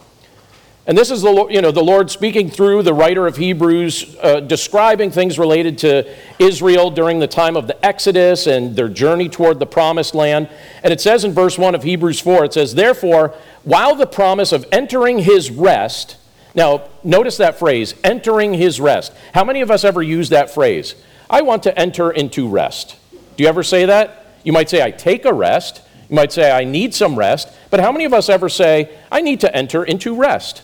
And 0.86 0.98
this 0.98 1.12
is 1.12 1.22
the, 1.22 1.48
you 1.48 1.62
know, 1.62 1.72
the 1.72 1.84
Lord 1.84 2.12
speaking 2.12 2.50
through 2.50 2.84
the 2.84 2.94
writer 2.94 3.26
of 3.26 3.38
Hebrews, 3.38 4.18
uh, 4.22 4.42
describing 4.42 5.12
things 5.12 5.40
related 5.40 5.78
to 5.80 6.14
Israel 6.40 6.92
during 6.92 7.20
the 7.20 7.28
time 7.28 7.56
of 7.56 7.68
the 7.68 7.86
Exodus 7.86 8.48
and 8.48 8.76
their 8.76 8.90
journey 8.90 9.30
toward 9.30 9.60
the 9.60 9.66
promised 9.66 10.14
land. 10.14 10.50
And 10.84 10.92
it 10.92 11.00
says 11.00 11.24
in 11.24 11.32
verse 11.32 11.58
1 11.58 11.74
of 11.74 11.84
Hebrews 11.84 12.20
4, 12.20 12.44
it 12.44 12.54
says, 12.54 12.76
Therefore, 12.76 13.34
while 13.64 13.96
the 13.96 14.06
promise 14.06 14.52
of 14.52 14.66
entering 14.74 15.20
his 15.20 15.50
rest, 15.50 16.18
now 16.54 16.90
notice 17.02 17.38
that 17.38 17.58
phrase, 17.58 17.96
entering 18.04 18.54
his 18.54 18.82
rest. 18.82 19.14
How 19.34 19.46
many 19.46 19.62
of 19.62 19.72
us 19.72 19.86
ever 19.86 20.04
use 20.04 20.30
that 20.30 20.54
phrase? 20.54 20.96
I 21.30 21.44
want 21.44 21.64
to 21.64 21.80
enter 21.80 22.12
into 22.12 22.50
rest. 22.50 22.98
Do 23.38 23.44
you 23.44 23.48
ever 23.48 23.64
say 23.64 23.86
that? 23.86 24.26
You 24.44 24.52
might 24.52 24.70
say, 24.70 24.84
I 24.84 24.92
take 24.92 25.24
a 25.24 25.34
rest. 25.34 25.82
You 26.10 26.18
might 26.18 26.34
say, 26.34 26.52
I 26.52 26.66
need 26.66 26.94
some 26.94 27.18
rest. 27.18 27.48
But 27.70 27.80
how 27.80 27.94
many 27.94 28.04
of 28.04 28.14
us 28.14 28.28
ever 28.28 28.50
say, 28.50 28.94
I 29.10 29.22
need 29.22 29.40
to 29.40 29.56
enter 29.56 29.86
into 29.86 30.14
rest? 30.14 30.62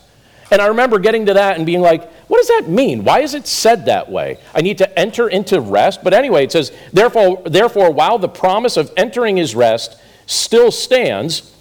And 0.51 0.61
I 0.61 0.67
remember 0.67 0.99
getting 0.99 1.27
to 1.27 1.33
that 1.35 1.57
and 1.57 1.65
being 1.65 1.81
like, 1.81 2.11
what 2.23 2.37
does 2.37 2.47
that 2.47 2.69
mean? 2.69 3.03
Why 3.03 3.19
is 3.19 3.33
it 3.33 3.47
said 3.47 3.85
that 3.85 4.11
way? 4.11 4.37
I 4.53 4.61
need 4.61 4.79
to 4.79 4.99
enter 4.99 5.27
into 5.27 5.61
rest. 5.61 6.03
But 6.03 6.13
anyway, 6.13 6.43
it 6.43 6.51
says, 6.51 6.71
therefore, 6.91 7.41
therefore 7.45 7.91
while 7.91 8.17
the 8.17 8.29
promise 8.29 8.77
of 8.77 8.91
entering 8.97 9.37
his 9.37 9.53
rest 9.53 9.99
still 10.25 10.71
stands, 10.71 11.55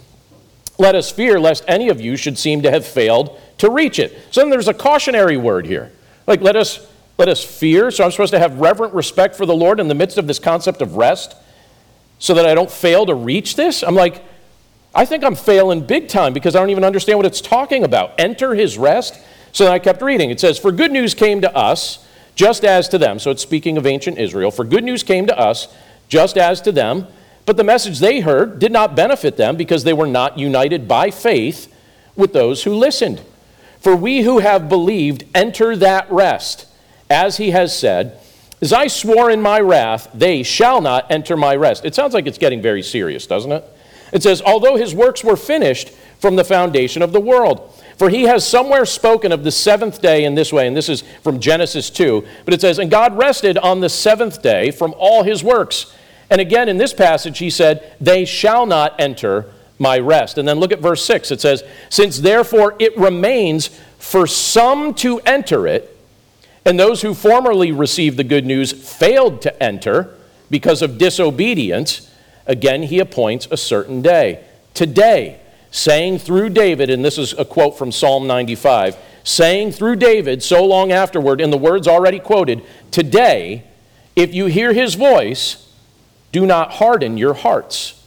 let 0.79 0.95
us 0.95 1.11
fear 1.11 1.39
lest 1.39 1.65
any 1.69 1.89
of 1.89 2.01
you 2.01 2.17
should 2.17 2.39
seem 2.39 2.63
to 2.63 2.71
have 2.71 2.87
failed 2.87 3.39
to 3.59 3.71
reach 3.71 3.99
it. 3.99 4.17
So 4.31 4.41
then 4.41 4.51
there's 4.51 4.69
a 4.69 4.75
cautionary 4.75 5.37
word 5.37 5.67
here. 5.67 5.93
Like, 6.27 6.41
let 6.41 6.57
us, 6.57 6.87
let 7.19 7.29
us 7.29 7.45
fear. 7.45 7.91
So 7.91 8.05
I'm 8.05 8.11
supposed 8.11 8.33
to 8.33 8.39
have 8.39 8.61
reverent 8.61 8.95
respect 8.95 9.35
for 9.35 9.45
the 9.45 9.57
Lord 9.57 9.81
in 9.81 9.89
the 9.89 9.95
midst 9.95 10.19
of 10.19 10.27
this 10.27 10.39
concept 10.39 10.81
of 10.81 10.97
rest 10.97 11.35
so 12.19 12.35
that 12.35 12.47
I 12.47 12.55
don't 12.55 12.71
fail 12.71 13.07
to 13.07 13.15
reach 13.15 13.57
this? 13.57 13.83
I'm 13.83 13.95
like, 13.95 14.25
I 14.99 15.05
think 15.05 15.23
I'm 15.23 15.37
failing 15.37 15.87
big 15.87 16.09
time 16.09 16.33
because 16.33 16.57
I 16.57 16.59
don't 16.59 16.71
even 16.71 16.83
understand 16.83 17.21
what 17.21 17.27
it's 17.27 17.41
talking 17.41 17.85
about. 17.85 18.19
Enter 18.19 18.57
his 18.57 18.77
rest. 18.77 19.17
So 19.53 19.71
I 19.71 19.79
kept 19.79 20.03
reading. 20.03 20.31
It 20.31 20.41
says, 20.41 20.59
For 20.59 20.73
good 20.73 20.91
news 20.91 21.15
came 21.15 21.41
to 21.43 21.57
us, 21.57 22.05
just 22.35 22.65
as 22.65 22.89
to 22.89 22.99
them. 22.99 23.21
So 23.21 23.31
it's 23.31 23.41
speaking 23.41 23.79
of 23.79 23.87
ancient 23.87 24.19
Israel. 24.19 24.51
For 24.51 24.65
good 24.65 24.83
news 24.83 25.05
came 25.05 25.29
to 25.29 25.39
us, 25.39 25.69
just 26.09 26.37
as 26.37 26.61
to 26.63 26.73
them. 26.73 27.07
But 27.47 27.57
the 27.57 27.63
message 27.63 28.01
they 28.01 28.19
heard 28.19 28.59
did 28.59 28.73
not 28.73 28.97
benefit 28.97 29.37
them 29.37 29.55
because 29.55 29.85
they 29.85 29.93
were 29.93 30.09
not 30.09 30.37
united 30.37 30.89
by 30.89 31.13
faith 31.13 31.73
with 32.17 32.33
those 32.33 32.65
who 32.65 32.75
listened. 32.75 33.23
For 33.79 33.95
we 33.95 34.23
who 34.23 34.41
have 34.41 34.69
believed 34.69 35.27
enter 35.33 35.77
that 35.77 36.11
rest, 36.11 36.67
as 37.09 37.37
he 37.37 37.53
has 37.53 37.79
said, 37.79 38.19
As 38.61 38.73
I 38.73 38.89
swore 38.89 39.31
in 39.31 39.43
my 39.43 39.61
wrath, 39.61 40.09
they 40.13 40.43
shall 40.43 40.81
not 40.81 41.09
enter 41.09 41.37
my 41.37 41.55
rest. 41.55 41.85
It 41.85 41.95
sounds 41.95 42.15
like 42.15 42.27
it's 42.27 42.37
getting 42.37 42.61
very 42.61 42.83
serious, 42.83 43.29
doesn't 43.29 43.53
it? 43.53 43.65
It 44.13 44.23
says, 44.23 44.43
Although 44.43 44.77
his 44.77 44.95
works 44.95 45.23
were 45.23 45.37
finished 45.37 45.91
from 46.19 46.37
the 46.37 46.45
foundation 46.45 47.03
of 47.03 47.13
the 47.13 47.21
world. 47.21 47.75
For 47.97 48.11
he 48.11 48.25
has 48.25 48.47
somewhere 48.47 48.87
spoken 48.87 49.33
of 49.33 49.43
the 49.43 49.51
seventh 49.51 50.01
day 50.01 50.25
in 50.25 50.37
this 50.37 50.53
way, 50.53 50.67
and 50.67 50.77
this 50.77 50.89
is 50.89 51.03
from 51.23 51.41
Genesis 51.41 51.91
2. 51.91 52.25
But 52.45 52.55
it 52.55 52.61
says, 52.61 52.79
And 52.79 52.91
God 52.91 53.17
rested 53.17 53.59
on 53.59 53.81
the 53.81 53.89
seventh 53.89 54.41
day 54.41 54.71
from 54.71 54.95
all 54.99 55.25
his 55.25 55.43
works 55.43 55.93
And 56.31 56.41
again, 56.41 56.69
in 56.69 56.77
this 56.77 56.93
passage, 56.93 57.39
he 57.39 57.51
said, 57.51 57.97
They 58.01 58.25
shall 58.25 58.67
not 58.67 58.95
enter 59.01 59.47
my 59.79 59.99
rest. 59.99 60.39
And 60.39 60.47
then 60.47 60.61
look 60.61 60.73
at 60.73 60.81
verse 60.81 61.05
6. 61.05 61.31
It 61.31 61.41
says, 61.41 61.63
Since 61.89 62.19
therefore 62.19 62.75
it 62.79 62.97
remains 62.97 63.69
for 63.99 64.27
some 64.27 64.95
to 64.95 65.21
enter 65.21 65.67
it, 65.67 65.97
and 66.65 66.79
those 66.79 67.03
who 67.03 67.15
formerly 67.15 67.73
received 67.73 68.17
the 68.17 68.25
good 68.25 68.45
news 68.45 68.73
failed 68.73 69.41
to 69.43 69.63
enter 69.63 70.15
because 70.51 70.83
of 70.83 70.99
disobedience, 70.99 72.11
again 72.49 72.83
he 72.83 72.99
appoints 72.99 73.47
a 73.51 73.57
certain 73.57 74.03
day. 74.03 74.45
Today, 74.75 75.41
saying 75.71 76.19
through 76.19 76.51
David, 76.51 76.91
and 76.91 77.05
this 77.05 77.19
is 77.19 77.33
a 77.35 77.45
quote 77.45 77.79
from 77.79 77.93
Psalm 77.93 78.27
95, 78.27 78.97
saying 79.23 79.73
through 79.73 79.97
David 79.97 80.43
so 80.43 80.65
long 80.65 80.91
afterward, 80.91 81.41
in 81.41 81.51
the 81.51 81.59
words 81.59 81.87
already 81.87 82.19
quoted, 82.19 82.63
Today, 82.91 83.65
if 84.17 84.35
you 84.35 84.47
hear 84.47 84.73
his 84.73 84.95
voice, 84.95 85.73
do 86.33 86.47
not 86.47 86.73
harden 86.73 87.17
your 87.17 87.35
hearts. 87.35 88.03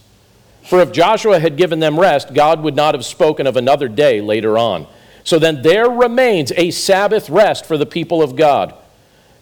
For 0.64 0.80
if 0.80 0.92
Joshua 0.92 1.38
had 1.38 1.56
given 1.56 1.80
them 1.80 1.98
rest, 1.98 2.34
God 2.34 2.62
would 2.62 2.76
not 2.76 2.94
have 2.94 3.04
spoken 3.04 3.46
of 3.46 3.56
another 3.56 3.88
day 3.88 4.20
later 4.20 4.58
on. 4.58 4.86
So 5.24 5.38
then 5.38 5.62
there 5.62 5.88
remains 5.88 6.52
a 6.56 6.70
Sabbath 6.70 7.30
rest 7.30 7.66
for 7.66 7.76
the 7.76 7.86
people 7.86 8.22
of 8.22 8.36
God. 8.36 8.74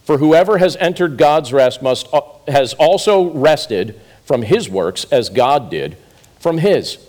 For 0.05 0.19
whoever 0.19 0.59
has 0.59 0.77
entered 0.77 1.17
God's 1.17 1.53
rest 1.53 1.83
must, 1.83 2.09
uh, 2.13 2.23
has 2.49 2.75
also 2.75 3.31
rested 3.33 4.01
from 4.31 4.43
his 4.43 4.69
works 4.69 5.07
as 5.11 5.29
God 5.29 5.73
did 5.73 5.97
from 6.39 6.59
his. 6.59 7.05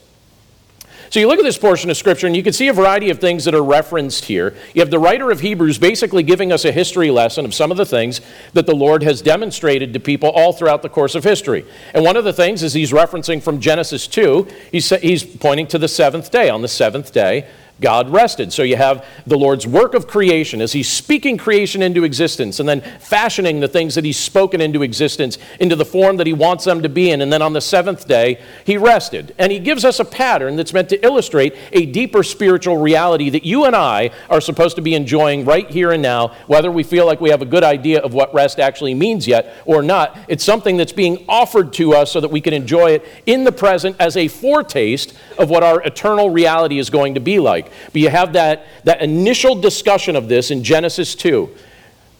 So 1.11 1.19
you 1.19 1.27
look 1.27 1.37
at 1.37 1.45
this 1.45 1.55
portion 1.55 1.91
of 1.91 1.97
Scripture 1.97 2.25
and 2.25 2.35
you 2.35 2.41
can 2.41 2.51
see 2.51 2.67
a 2.67 2.73
variety 2.73 3.11
of 3.11 3.19
things 3.19 3.45
that 3.45 3.53
are 3.53 3.63
referenced 3.63 4.25
here. 4.25 4.55
You 4.73 4.81
have 4.81 4.89
the 4.89 4.97
writer 4.97 5.29
of 5.29 5.41
Hebrews 5.41 5.77
basically 5.77 6.23
giving 6.23 6.51
us 6.51 6.65
a 6.65 6.71
history 6.71 7.11
lesson 7.11 7.45
of 7.45 7.53
some 7.53 7.69
of 7.69 7.77
the 7.77 7.85
things 7.85 8.21
that 8.53 8.65
the 8.65 8.73
Lord 8.73 9.03
has 9.03 9.21
demonstrated 9.21 9.93
to 9.93 9.99
people 9.99 10.31
all 10.31 10.51
throughout 10.51 10.81
the 10.81 10.89
course 10.89 11.13
of 11.13 11.23
history. 11.23 11.63
And 11.93 12.03
one 12.03 12.17
of 12.17 12.23
the 12.23 12.33
things 12.33 12.63
is 12.63 12.73
he's 12.73 12.91
referencing 12.91 13.43
from 13.43 13.59
Genesis 13.59 14.07
2, 14.07 14.47
he's, 14.71 14.89
he's 14.89 15.23
pointing 15.23 15.67
to 15.67 15.77
the 15.77 15.87
seventh 15.87 16.31
day. 16.31 16.49
On 16.49 16.63
the 16.63 16.67
seventh 16.67 17.13
day, 17.13 17.47
God 17.79 18.09
rested. 18.09 18.53
So 18.53 18.63
you 18.63 18.75
have 18.75 19.05
the 19.25 19.37
Lord's 19.37 19.65
work 19.65 19.93
of 19.93 20.07
creation 20.07 20.61
as 20.61 20.73
He's 20.73 20.89
speaking 20.89 21.37
creation 21.37 21.81
into 21.81 22.03
existence 22.03 22.59
and 22.59 22.69
then 22.69 22.81
fashioning 22.99 23.59
the 23.59 23.67
things 23.67 23.95
that 23.95 24.05
He's 24.05 24.19
spoken 24.19 24.61
into 24.61 24.83
existence 24.83 25.37
into 25.59 25.75
the 25.75 25.85
form 25.85 26.17
that 26.17 26.27
He 26.27 26.33
wants 26.33 26.63
them 26.63 26.83
to 26.83 26.89
be 26.89 27.09
in. 27.09 27.21
And 27.21 27.33
then 27.33 27.41
on 27.41 27.53
the 27.53 27.61
seventh 27.61 28.07
day, 28.07 28.39
He 28.65 28.77
rested. 28.77 29.33
And 29.39 29.51
He 29.51 29.59
gives 29.59 29.83
us 29.83 29.99
a 29.99 30.05
pattern 30.05 30.55
that's 30.55 30.73
meant 30.73 30.89
to 30.89 31.03
illustrate 31.03 31.55
a 31.71 31.87
deeper 31.87 32.21
spiritual 32.21 32.77
reality 32.77 33.29
that 33.31 33.45
you 33.45 33.65
and 33.65 33.75
I 33.75 34.11
are 34.29 34.41
supposed 34.41 34.75
to 34.75 34.81
be 34.81 34.93
enjoying 34.93 35.43
right 35.45 35.69
here 35.69 35.91
and 35.91 36.03
now, 36.03 36.35
whether 36.47 36.71
we 36.71 36.83
feel 36.83 37.07
like 37.07 37.19
we 37.19 37.31
have 37.31 37.41
a 37.41 37.45
good 37.45 37.63
idea 37.63 37.99
of 37.99 38.13
what 38.13 38.33
rest 38.33 38.59
actually 38.59 38.93
means 38.93 39.27
yet 39.27 39.55
or 39.65 39.81
not. 39.81 40.17
It's 40.27 40.43
something 40.43 40.77
that's 40.77 40.93
being 40.93 41.25
offered 41.27 41.73
to 41.73 41.93
us 41.93 42.11
so 42.11 42.19
that 42.19 42.29
we 42.29 42.41
can 42.41 42.53
enjoy 42.53 42.91
it 42.91 43.05
in 43.25 43.43
the 43.43 43.51
present 43.51 43.95
as 43.99 44.17
a 44.17 44.27
foretaste 44.27 45.15
of 45.37 45.49
what 45.49 45.63
our 45.63 45.81
eternal 45.81 46.29
reality 46.29 46.77
is 46.77 46.89
going 46.89 47.15
to 47.15 47.19
be 47.19 47.39
like. 47.39 47.70
But 47.85 47.95
you 47.95 48.09
have 48.09 48.33
that, 48.33 48.65
that 48.83 49.01
initial 49.01 49.55
discussion 49.55 50.15
of 50.15 50.27
this 50.27 50.51
in 50.51 50.63
Genesis 50.63 51.15
2, 51.15 51.49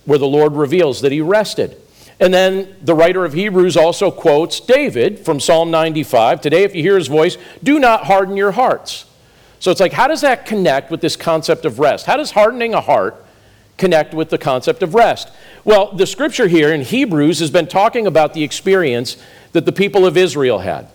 where 0.05 0.20
the 0.20 0.27
Lord 0.27 0.53
reveals 0.53 1.01
that 1.01 1.12
he 1.12 1.22
rested. 1.22 1.77
And 2.20 2.31
then 2.31 2.75
the 2.84 2.93
writer 2.93 3.25
of 3.25 3.34
Hebrews 3.34 3.75
also 3.75 4.12
quotes 4.12 4.60
David 4.60 5.20
from 5.20 5.39
Psalm 5.39 5.72
95 5.72 6.39
Today, 6.39 6.63
if 6.63 6.75
you 6.75 6.84
hear 6.84 6.98
his 6.98 7.08
voice, 7.08 7.38
do 7.63 7.79
not 7.79 8.05
harden 8.05 8.38
your 8.38 8.51
hearts. 8.51 9.05
So 9.60 9.72
it's 9.72 9.79
like, 9.79 9.93
how 9.93 10.08
does 10.08 10.22
that 10.22 10.46
connect 10.46 10.91
with 10.91 11.01
this 11.01 11.15
concept 11.15 11.65
of 11.65 11.79
rest? 11.79 12.05
How 12.05 12.17
does 12.17 12.31
hardening 12.31 12.74
a 12.74 12.81
heart 12.81 13.25
connect 13.77 14.13
with 14.13 14.29
the 14.29 14.38
concept 14.38 14.84
of 14.84 14.93
rest? 14.93 15.31
Well, 15.63 15.91
the 15.91 16.08
scripture 16.08 16.48
here 16.48 16.74
in 16.74 16.81
Hebrews 16.81 17.39
has 17.39 17.51
been 17.51 17.67
talking 17.67 18.08
about 18.08 18.34
the 18.34 18.43
experience 18.43 19.17
that 19.51 19.65
the 19.65 19.72
people 19.72 20.05
of 20.05 20.17
Israel 20.17 20.60
had. 20.60 20.88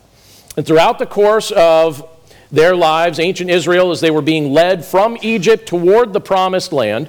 And 0.57 0.67
throughout 0.67 0.99
the 0.99 1.07
course 1.07 1.51
of 1.51 2.09
their 2.50 2.76
lives, 2.76 3.19
ancient 3.19 3.50
Israel, 3.50 3.91
as 3.91 4.00
they 4.00 4.11
were 4.11 4.23
being 4.23 4.53
led 4.53 4.85
from 4.85 5.17
Egypt 5.23 5.67
toward 5.67 6.12
the 6.12 6.21
promised 6.21 6.73
land, 6.73 7.09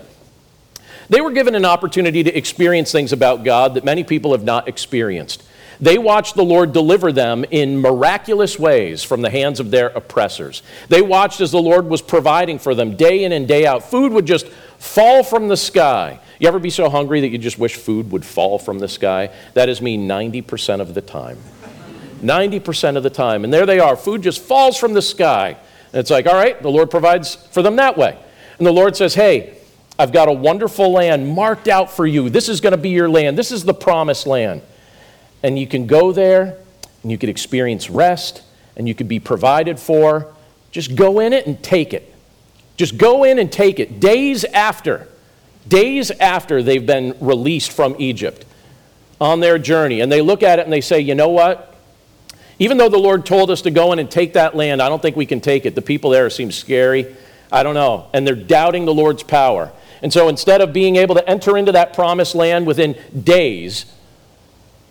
they 1.09 1.21
were 1.21 1.31
given 1.31 1.55
an 1.55 1.65
opportunity 1.65 2.23
to 2.23 2.37
experience 2.37 2.91
things 2.91 3.13
about 3.13 3.43
God 3.43 3.75
that 3.75 3.85
many 3.85 4.03
people 4.03 4.31
have 4.31 4.43
not 4.43 4.67
experienced. 4.67 5.43
They 5.79 5.97
watched 5.97 6.35
the 6.35 6.43
Lord 6.43 6.73
deliver 6.73 7.11
them 7.11 7.45
in 7.51 7.79
miraculous 7.79 8.57
ways 8.57 9.03
from 9.03 9.21
the 9.21 9.29
hands 9.29 9.59
of 9.59 9.69
their 9.69 9.87
oppressors. 9.89 10.63
They 10.89 11.01
watched 11.01 11.39
as 11.39 11.51
the 11.51 11.61
Lord 11.61 11.87
was 11.87 12.01
providing 12.01 12.57
for 12.57 12.73
them 12.73 12.95
day 12.95 13.23
in 13.23 13.31
and 13.31 13.47
day 13.47 13.65
out. 13.65 13.89
Food 13.89 14.11
would 14.13 14.25
just 14.25 14.47
fall 14.79 15.23
from 15.23 15.47
the 15.47 15.57
sky. 15.57 16.19
You 16.39 16.47
ever 16.47 16.59
be 16.59 16.71
so 16.71 16.89
hungry 16.89 17.21
that 17.21 17.29
you 17.29 17.37
just 17.37 17.59
wish 17.59 17.75
food 17.75 18.11
would 18.11 18.25
fall 18.25 18.57
from 18.57 18.79
the 18.79 18.87
sky? 18.87 19.29
That 19.53 19.69
is 19.69 19.81
me 19.81 19.97
90% 19.97 20.81
of 20.81 20.93
the 20.93 21.01
time. 21.01 21.37
90% 22.21 22.97
of 22.97 23.03
the 23.03 23.09
time. 23.09 23.43
And 23.43 23.53
there 23.53 23.65
they 23.65 23.79
are. 23.79 23.95
Food 23.95 24.21
just 24.21 24.41
falls 24.41 24.77
from 24.77 24.93
the 24.93 25.01
sky. 25.01 25.57
And 25.93 25.99
it's 25.99 26.09
like, 26.09 26.25
all 26.25 26.35
right, 26.35 26.61
the 26.61 26.69
Lord 26.69 26.91
provides 26.91 27.35
for 27.35 27.61
them 27.61 27.77
that 27.77 27.97
way. 27.97 28.17
And 28.57 28.67
the 28.67 28.71
Lord 28.71 28.95
says, 28.95 29.13
hey, 29.13 29.57
I've 29.99 30.11
got 30.11 30.27
a 30.27 30.33
wonderful 30.33 30.91
land 30.91 31.27
marked 31.27 31.67
out 31.67 31.91
for 31.91 32.05
you. 32.05 32.29
This 32.29 32.49
is 32.49 32.61
going 32.61 32.71
to 32.71 32.77
be 32.77 32.89
your 32.89 33.09
land. 33.09 33.37
This 33.37 33.51
is 33.51 33.63
the 33.63 33.73
promised 33.73 34.27
land. 34.27 34.61
And 35.43 35.57
you 35.57 35.67
can 35.67 35.87
go 35.87 36.11
there 36.11 36.57
and 37.03 37.11
you 37.11 37.17
can 37.17 37.29
experience 37.29 37.89
rest 37.89 38.43
and 38.75 38.87
you 38.87 38.93
can 38.93 39.07
be 39.07 39.19
provided 39.19 39.79
for. 39.79 40.33
Just 40.71 40.95
go 40.95 41.19
in 41.19 41.33
it 41.33 41.47
and 41.47 41.61
take 41.63 41.93
it. 41.93 42.13
Just 42.75 42.97
go 42.97 43.23
in 43.23 43.39
and 43.39 43.51
take 43.51 43.79
it. 43.79 43.99
Days 43.99 44.43
after, 44.43 45.07
days 45.67 46.11
after 46.11 46.61
they've 46.61 46.85
been 46.85 47.15
released 47.19 47.71
from 47.71 47.95
Egypt 47.97 48.45
on 49.19 49.39
their 49.39 49.57
journey, 49.57 50.01
and 50.01 50.11
they 50.11 50.21
look 50.21 50.43
at 50.43 50.59
it 50.59 50.63
and 50.63 50.71
they 50.71 50.81
say, 50.81 50.99
you 50.99 51.15
know 51.15 51.29
what? 51.29 51.75
Even 52.59 52.77
though 52.77 52.89
the 52.89 52.97
Lord 52.97 53.25
told 53.25 53.51
us 53.51 53.61
to 53.63 53.71
go 53.71 53.93
in 53.93 53.99
and 53.99 54.09
take 54.09 54.33
that 54.33 54.55
land, 54.55 54.81
I 54.81 54.89
don't 54.89 55.01
think 55.01 55.15
we 55.15 55.25
can 55.25 55.41
take 55.41 55.65
it. 55.65 55.75
The 55.75 55.81
people 55.81 56.09
there 56.09 56.29
seem 56.29 56.51
scary. 56.51 57.15
I 57.51 57.63
don't 57.63 57.75
know. 57.75 58.09
And 58.13 58.25
they're 58.25 58.35
doubting 58.35 58.85
the 58.85 58.93
Lord's 58.93 59.23
power. 59.23 59.71
And 60.01 60.11
so 60.11 60.27
instead 60.27 60.61
of 60.61 60.73
being 60.73 60.95
able 60.95 61.15
to 61.15 61.29
enter 61.29 61.57
into 61.57 61.71
that 61.73 61.93
promised 61.93 62.35
land 62.35 62.65
within 62.65 62.95
days 63.23 63.85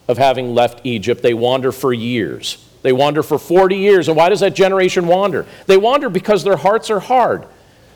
of 0.08 0.18
having 0.18 0.54
left 0.54 0.80
Egypt, 0.84 1.22
they 1.22 1.34
wander 1.34 1.72
for 1.72 1.92
years. 1.92 2.64
They 2.82 2.92
wander 2.92 3.22
for 3.22 3.38
40 3.38 3.76
years. 3.76 4.08
And 4.08 4.16
why 4.16 4.28
does 4.28 4.40
that 4.40 4.54
generation 4.54 5.06
wander? 5.06 5.44
They 5.66 5.76
wander 5.76 6.08
because 6.08 6.44
their 6.44 6.56
hearts 6.56 6.90
are 6.90 7.00
hard. 7.00 7.46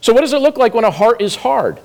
So, 0.01 0.13
what 0.13 0.23
does 0.23 0.33
it 0.33 0.41
look 0.41 0.57
like 0.57 0.75
when 0.75 0.85
a 0.85 0.91
heart 0.91 1.21
is 1.21 1.37
hard? 1.37 1.79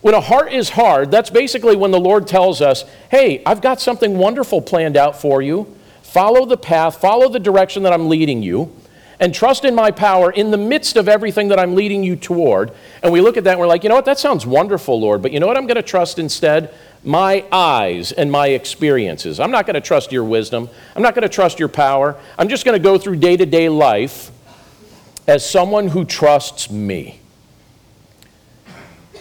When 0.00 0.14
a 0.14 0.20
heart 0.20 0.52
is 0.52 0.70
hard, 0.70 1.12
that's 1.12 1.30
basically 1.30 1.76
when 1.76 1.92
the 1.92 2.00
Lord 2.00 2.26
tells 2.26 2.60
us, 2.60 2.84
hey, 3.10 3.42
I've 3.46 3.60
got 3.60 3.80
something 3.80 4.18
wonderful 4.18 4.60
planned 4.60 4.96
out 4.96 5.20
for 5.20 5.40
you. 5.40 5.76
Follow 6.12 6.44
the 6.44 6.58
path, 6.58 7.00
follow 7.00 7.30
the 7.30 7.40
direction 7.40 7.84
that 7.84 7.92
I'm 7.94 8.10
leading 8.10 8.42
you, 8.42 8.70
and 9.18 9.34
trust 9.34 9.64
in 9.64 9.74
my 9.74 9.90
power 9.90 10.30
in 10.30 10.50
the 10.50 10.58
midst 10.58 10.98
of 10.98 11.08
everything 11.08 11.48
that 11.48 11.58
I'm 11.58 11.74
leading 11.74 12.04
you 12.04 12.16
toward. 12.16 12.70
And 13.02 13.14
we 13.14 13.22
look 13.22 13.38
at 13.38 13.44
that 13.44 13.52
and 13.52 13.60
we're 13.60 13.66
like, 13.66 13.82
you 13.82 13.88
know 13.88 13.94
what, 13.94 14.04
that 14.04 14.18
sounds 14.18 14.44
wonderful, 14.44 15.00
Lord, 15.00 15.22
but 15.22 15.32
you 15.32 15.40
know 15.40 15.46
what 15.46 15.56
I'm 15.56 15.66
going 15.66 15.76
to 15.76 15.82
trust 15.82 16.18
instead? 16.18 16.74
My 17.02 17.46
eyes 17.50 18.12
and 18.12 18.30
my 18.30 18.48
experiences. 18.48 19.40
I'm 19.40 19.50
not 19.50 19.64
going 19.64 19.72
to 19.72 19.80
trust 19.80 20.12
your 20.12 20.24
wisdom. 20.24 20.68
I'm 20.94 21.00
not 21.00 21.14
going 21.14 21.22
to 21.22 21.30
trust 21.30 21.58
your 21.58 21.70
power. 21.70 22.14
I'm 22.38 22.50
just 22.50 22.66
going 22.66 22.78
to 22.78 22.82
go 22.82 22.98
through 22.98 23.16
day 23.16 23.38
to 23.38 23.46
day 23.46 23.70
life 23.70 24.30
as 25.26 25.48
someone 25.48 25.88
who 25.88 26.04
trusts 26.04 26.70
me. 26.70 27.20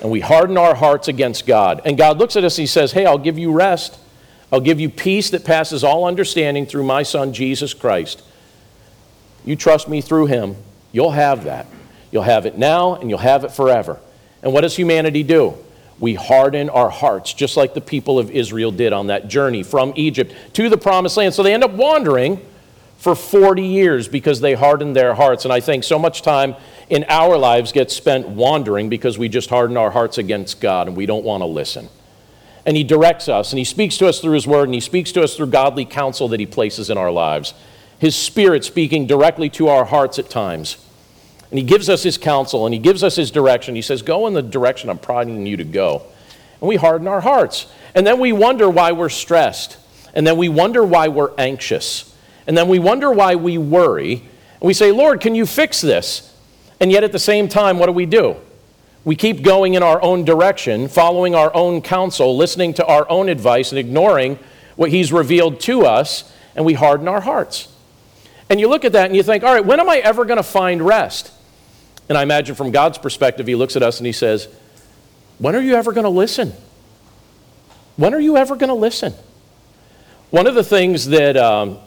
And 0.02 0.12
we 0.12 0.20
harden 0.20 0.58
our 0.58 0.76
hearts 0.76 1.08
against 1.08 1.48
God. 1.48 1.84
And 1.86 1.98
God 1.98 2.18
looks 2.18 2.36
at 2.36 2.44
us 2.44 2.58
and 2.58 2.64
He 2.64 2.68
says, 2.68 2.92
Hey, 2.92 3.06
I'll 3.06 3.18
give 3.18 3.40
you 3.40 3.54
rest. 3.54 3.98
I'll 4.52 4.60
give 4.60 4.80
you 4.80 4.90
peace 4.90 5.30
that 5.30 5.46
passes 5.46 5.84
all 5.84 6.06
understanding 6.06 6.66
through 6.66 6.84
my 6.84 7.04
Son, 7.04 7.34
Jesus 7.34 7.74
Christ. 7.74 8.22
You 9.46 9.56
trust 9.56 9.88
me 9.88 10.02
through 10.02 10.26
him, 10.28 10.58
you'll 10.92 11.12
have 11.12 11.46
that. 11.46 11.68
You'll 12.12 12.24
have 12.24 12.46
it 12.46 12.58
now 12.58 12.96
and 12.96 13.10
you'll 13.10 13.20
have 13.20 13.46
it 13.46 13.52
forever. 13.52 13.98
And 14.44 14.52
what 14.52 14.62
does 14.62 14.76
humanity 14.76 15.24
do? 15.24 15.58
We 16.00 16.16
harden 16.16 16.70
our 16.70 16.90
hearts, 16.90 17.34
just 17.34 17.56
like 17.56 17.74
the 17.74 17.82
people 17.82 18.20
of 18.20 18.30
Israel 18.32 18.72
did 18.72 18.92
on 18.92 19.08
that 19.08 19.28
journey 19.30 19.64
from 19.64 19.94
Egypt 19.96 20.34
to 20.54 20.68
the 20.68 20.78
promised 20.78 21.16
land. 21.16 21.34
So 21.34 21.44
they 21.44 21.54
end 21.54 21.64
up 21.64 21.72
wandering 21.72 22.46
for 22.98 23.16
40 23.16 23.64
years 23.64 24.08
because 24.08 24.42
they 24.42 24.54
hardened 24.54 24.96
their 24.96 25.14
hearts. 25.14 25.46
And 25.46 25.54
I 25.54 25.60
think 25.60 25.84
so 25.84 25.98
much 25.98 26.24
time 26.24 26.56
in 26.90 27.06
our 27.08 27.38
lives 27.38 27.72
gets 27.72 27.96
spent 27.96 28.28
wandering 28.28 28.90
because 28.90 29.18
we 29.18 29.30
just 29.30 29.50
harden 29.50 29.78
our 29.78 29.92
hearts 29.92 30.18
against 30.18 30.60
God 30.60 30.88
and 30.88 30.98
we 30.98 31.06
don't 31.06 31.24
want 31.24 31.42
to 31.42 31.46
listen 31.46 31.88
and 32.66 32.78
He 32.78 32.84
directs 32.84 33.28
us, 33.28 33.52
and 33.52 33.58
He 33.58 33.66
speaks 33.66 33.98
to 33.98 34.08
us 34.08 34.20
through 34.20 34.34
His 34.34 34.48
Word, 34.48 34.66
and 34.66 34.74
He 34.74 34.80
speaks 34.80 35.12
to 35.14 35.24
us 35.24 35.36
through 35.36 35.48
godly 35.48 35.86
counsel 35.86 36.28
that 36.30 36.40
He 36.40 36.46
places 36.46 36.90
in 36.90 36.98
our 36.98 37.12
lives. 37.12 37.54
His 38.00 38.16
Spirit 38.16 38.64
speaking 38.64 39.08
directly 39.08 39.50
to 39.52 39.68
our 39.68 39.86
hearts 39.86 40.20
at 40.20 40.30
times. 40.30 40.84
And 41.50 41.60
He 41.60 41.66
gives 41.66 41.90
us 41.90 42.04
His 42.04 42.18
counsel, 42.18 42.66
and 42.66 42.74
He 42.74 42.80
gives 42.80 43.04
us 43.04 43.16
His 43.16 43.32
direction. 43.32 43.76
He 43.76 43.82
says, 43.82 44.02
Go 44.02 44.28
in 44.28 44.34
the 44.34 44.42
direction 44.42 44.90
I'm 44.90 44.98
prodding 44.98 45.46
you 45.46 45.58
to 45.58 45.64
go. 45.64 46.04
And 46.60 46.68
we 46.68 46.78
harden 46.78 47.08
our 47.08 47.22
hearts. 47.22 47.68
And 47.94 48.06
then 48.08 48.20
we 48.20 48.32
wonder 48.32 48.70
why 48.70 48.92
we're 48.92 49.10
stressed. 49.10 49.78
And 50.14 50.26
then 50.26 50.38
we 50.38 50.50
wonder 50.50 50.84
why 50.84 51.08
we're 51.08 51.34
anxious. 51.38 52.16
And 52.48 52.58
then 52.58 52.68
we 52.68 52.80
wonder 52.80 53.12
why 53.12 53.36
we 53.36 53.58
worry. 53.58 54.14
And 54.14 54.68
we 54.68 54.74
say, 54.74 54.92
Lord, 54.92 55.22
can 55.22 55.36
you 55.36 55.46
fix 55.46 55.82
this? 55.82 56.34
And 56.80 56.92
yet 56.92 57.04
at 57.04 57.12
the 57.12 57.20
same 57.20 57.48
time, 57.48 57.80
what 57.80 57.88
do 57.88 57.92
we 57.92 58.06
do? 58.06 58.38
We 59.04 59.16
keep 59.16 59.42
going 59.42 59.74
in 59.74 59.82
our 59.82 60.02
own 60.02 60.26
direction, 60.26 60.88
following 60.88 61.34
our 61.34 61.54
own 61.56 61.82
counsel, 61.82 62.38
listening 62.38 62.76
to 62.76 62.86
our 62.86 63.10
own 63.10 63.30
advice, 63.30 63.72
and 63.72 63.80
ignoring 63.80 64.38
what 64.76 64.92
He's 64.92 65.12
revealed 65.12 65.60
to 65.62 65.86
us. 65.86 66.32
and 66.56 66.66
we 66.66 66.74
harden 66.74 67.08
our 67.08 67.22
hearts. 67.22 67.70
And 68.50 68.60
you 68.60 68.68
look 68.68 68.84
at 68.84 68.92
that 68.92 69.06
and 69.06 69.16
you 69.16 69.24
think, 69.24 69.44
all 69.44 69.54
right, 69.54 69.66
when 69.66 69.80
am 69.80 69.90
I 69.90 70.00
ever 70.00 70.26
going 70.26 70.36
to 70.36 70.44
find 70.44 70.82
rest? 70.82 71.32
And 72.10 72.18
I 72.18 72.24
imagine 72.24 72.56
from 72.56 72.72
God's 72.72 72.98
perspective, 72.98 73.48
He 73.48 73.56
looks 73.56 73.78
at 73.78 73.84
us 73.84 74.00
and 74.00 74.06
He 74.06 74.12
says, 74.12 74.50
when 75.38 75.56
are 75.56 75.62
you 75.62 75.76
ever 75.76 75.94
going 75.94 76.04
to 76.04 76.10
listen? 76.10 76.52
When 77.96 78.14
are 78.14 78.20
you 78.20 78.36
ever 78.36 78.58
going 78.58 78.68
to 78.68 78.76
listen? 78.76 79.14
One 80.30 80.46
of 80.46 80.56
the 80.56 80.64
things 80.64 81.08
that, 81.08 81.38
um, 81.38 81.78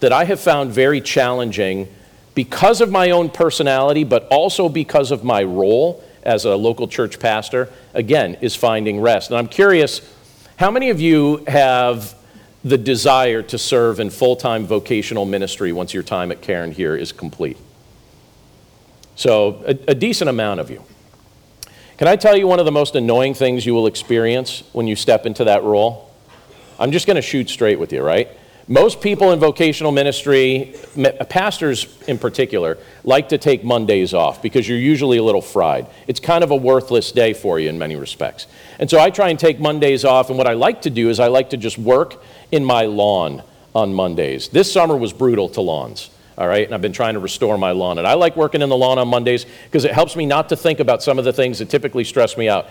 that 0.00 0.12
I 0.12 0.24
have 0.24 0.40
found 0.40 0.72
very 0.72 1.00
challenging 1.00 1.88
because 2.34 2.80
of 2.80 2.90
my 2.90 3.10
own 3.10 3.30
personality, 3.30 4.04
but 4.04 4.26
also 4.28 4.68
because 4.68 5.10
of 5.10 5.24
my 5.24 5.42
role 5.42 6.02
as 6.22 6.44
a 6.44 6.56
local 6.56 6.88
church 6.88 7.20
pastor, 7.20 7.68
again, 7.92 8.36
is 8.40 8.56
finding 8.56 9.00
rest. 9.00 9.30
And 9.30 9.38
I'm 9.38 9.48
curious 9.48 10.00
how 10.56 10.70
many 10.70 10.90
of 10.90 11.00
you 11.00 11.44
have 11.46 12.14
the 12.64 12.78
desire 12.78 13.42
to 13.42 13.58
serve 13.58 14.00
in 14.00 14.10
full 14.10 14.36
time 14.36 14.66
vocational 14.66 15.26
ministry 15.26 15.72
once 15.72 15.92
your 15.92 16.02
time 16.02 16.32
at 16.32 16.40
Cairn 16.40 16.72
here 16.72 16.96
is 16.96 17.12
complete? 17.12 17.58
So, 19.16 19.62
a, 19.66 19.78
a, 19.88 19.94
decent 19.94 20.28
amount 20.28 20.58
of 20.58 20.70
you. 20.70 20.82
Can 21.98 22.08
I 22.08 22.16
tell 22.16 22.36
you 22.36 22.48
one 22.48 22.58
of 22.58 22.64
the 22.64 22.72
most 22.72 22.96
annoying 22.96 23.34
things 23.34 23.64
you 23.64 23.72
will 23.72 23.86
experience 23.86 24.64
when 24.72 24.88
you 24.88 24.96
step 24.96 25.24
into 25.24 25.44
that 25.44 25.62
role? 25.62 26.10
I'm 26.80 26.90
just 26.90 27.06
going 27.06 27.14
to 27.14 27.22
shoot 27.22 27.48
straight 27.48 27.78
with 27.78 27.92
you, 27.92 28.02
right? 28.02 28.28
Most 28.66 29.02
people 29.02 29.32
in 29.32 29.40
vocational 29.40 29.92
ministry, 29.92 30.74
pastors 31.28 32.02
in 32.08 32.18
particular, 32.18 32.78
like 33.02 33.28
to 33.28 33.36
take 33.36 33.62
Mondays 33.62 34.14
off 34.14 34.40
because 34.40 34.66
you're 34.66 34.78
usually 34.78 35.18
a 35.18 35.22
little 35.22 35.42
fried. 35.42 35.86
It's 36.06 36.18
kind 36.18 36.42
of 36.42 36.50
a 36.50 36.56
worthless 36.56 37.12
day 37.12 37.34
for 37.34 37.60
you 37.60 37.68
in 37.68 37.78
many 37.78 37.96
respects. 37.96 38.46
And 38.78 38.88
so 38.88 38.98
I 38.98 39.10
try 39.10 39.28
and 39.28 39.38
take 39.38 39.60
Mondays 39.60 40.02
off, 40.06 40.30
and 40.30 40.38
what 40.38 40.46
I 40.46 40.54
like 40.54 40.82
to 40.82 40.90
do 40.90 41.10
is 41.10 41.20
I 41.20 41.28
like 41.28 41.50
to 41.50 41.58
just 41.58 41.76
work 41.76 42.22
in 42.52 42.64
my 42.64 42.86
lawn 42.86 43.42
on 43.74 43.92
Mondays. 43.92 44.48
This 44.48 44.72
summer 44.72 44.96
was 44.96 45.12
brutal 45.12 45.50
to 45.50 45.60
lawns. 45.60 46.08
All 46.36 46.48
right, 46.48 46.64
and 46.64 46.74
I've 46.74 46.82
been 46.82 46.92
trying 46.92 47.14
to 47.14 47.20
restore 47.20 47.56
my 47.58 47.72
lawn. 47.72 47.98
And 47.98 48.06
I 48.06 48.14
like 48.14 48.34
working 48.34 48.62
in 48.62 48.68
the 48.68 48.76
lawn 48.76 48.98
on 48.98 49.06
Mondays 49.06 49.46
because 49.66 49.84
it 49.84 49.92
helps 49.92 50.16
me 50.16 50.26
not 50.26 50.48
to 50.48 50.56
think 50.56 50.80
about 50.80 51.02
some 51.02 51.18
of 51.18 51.24
the 51.24 51.32
things 51.32 51.60
that 51.60 51.68
typically 51.68 52.02
stress 52.02 52.36
me 52.36 52.48
out. 52.48 52.66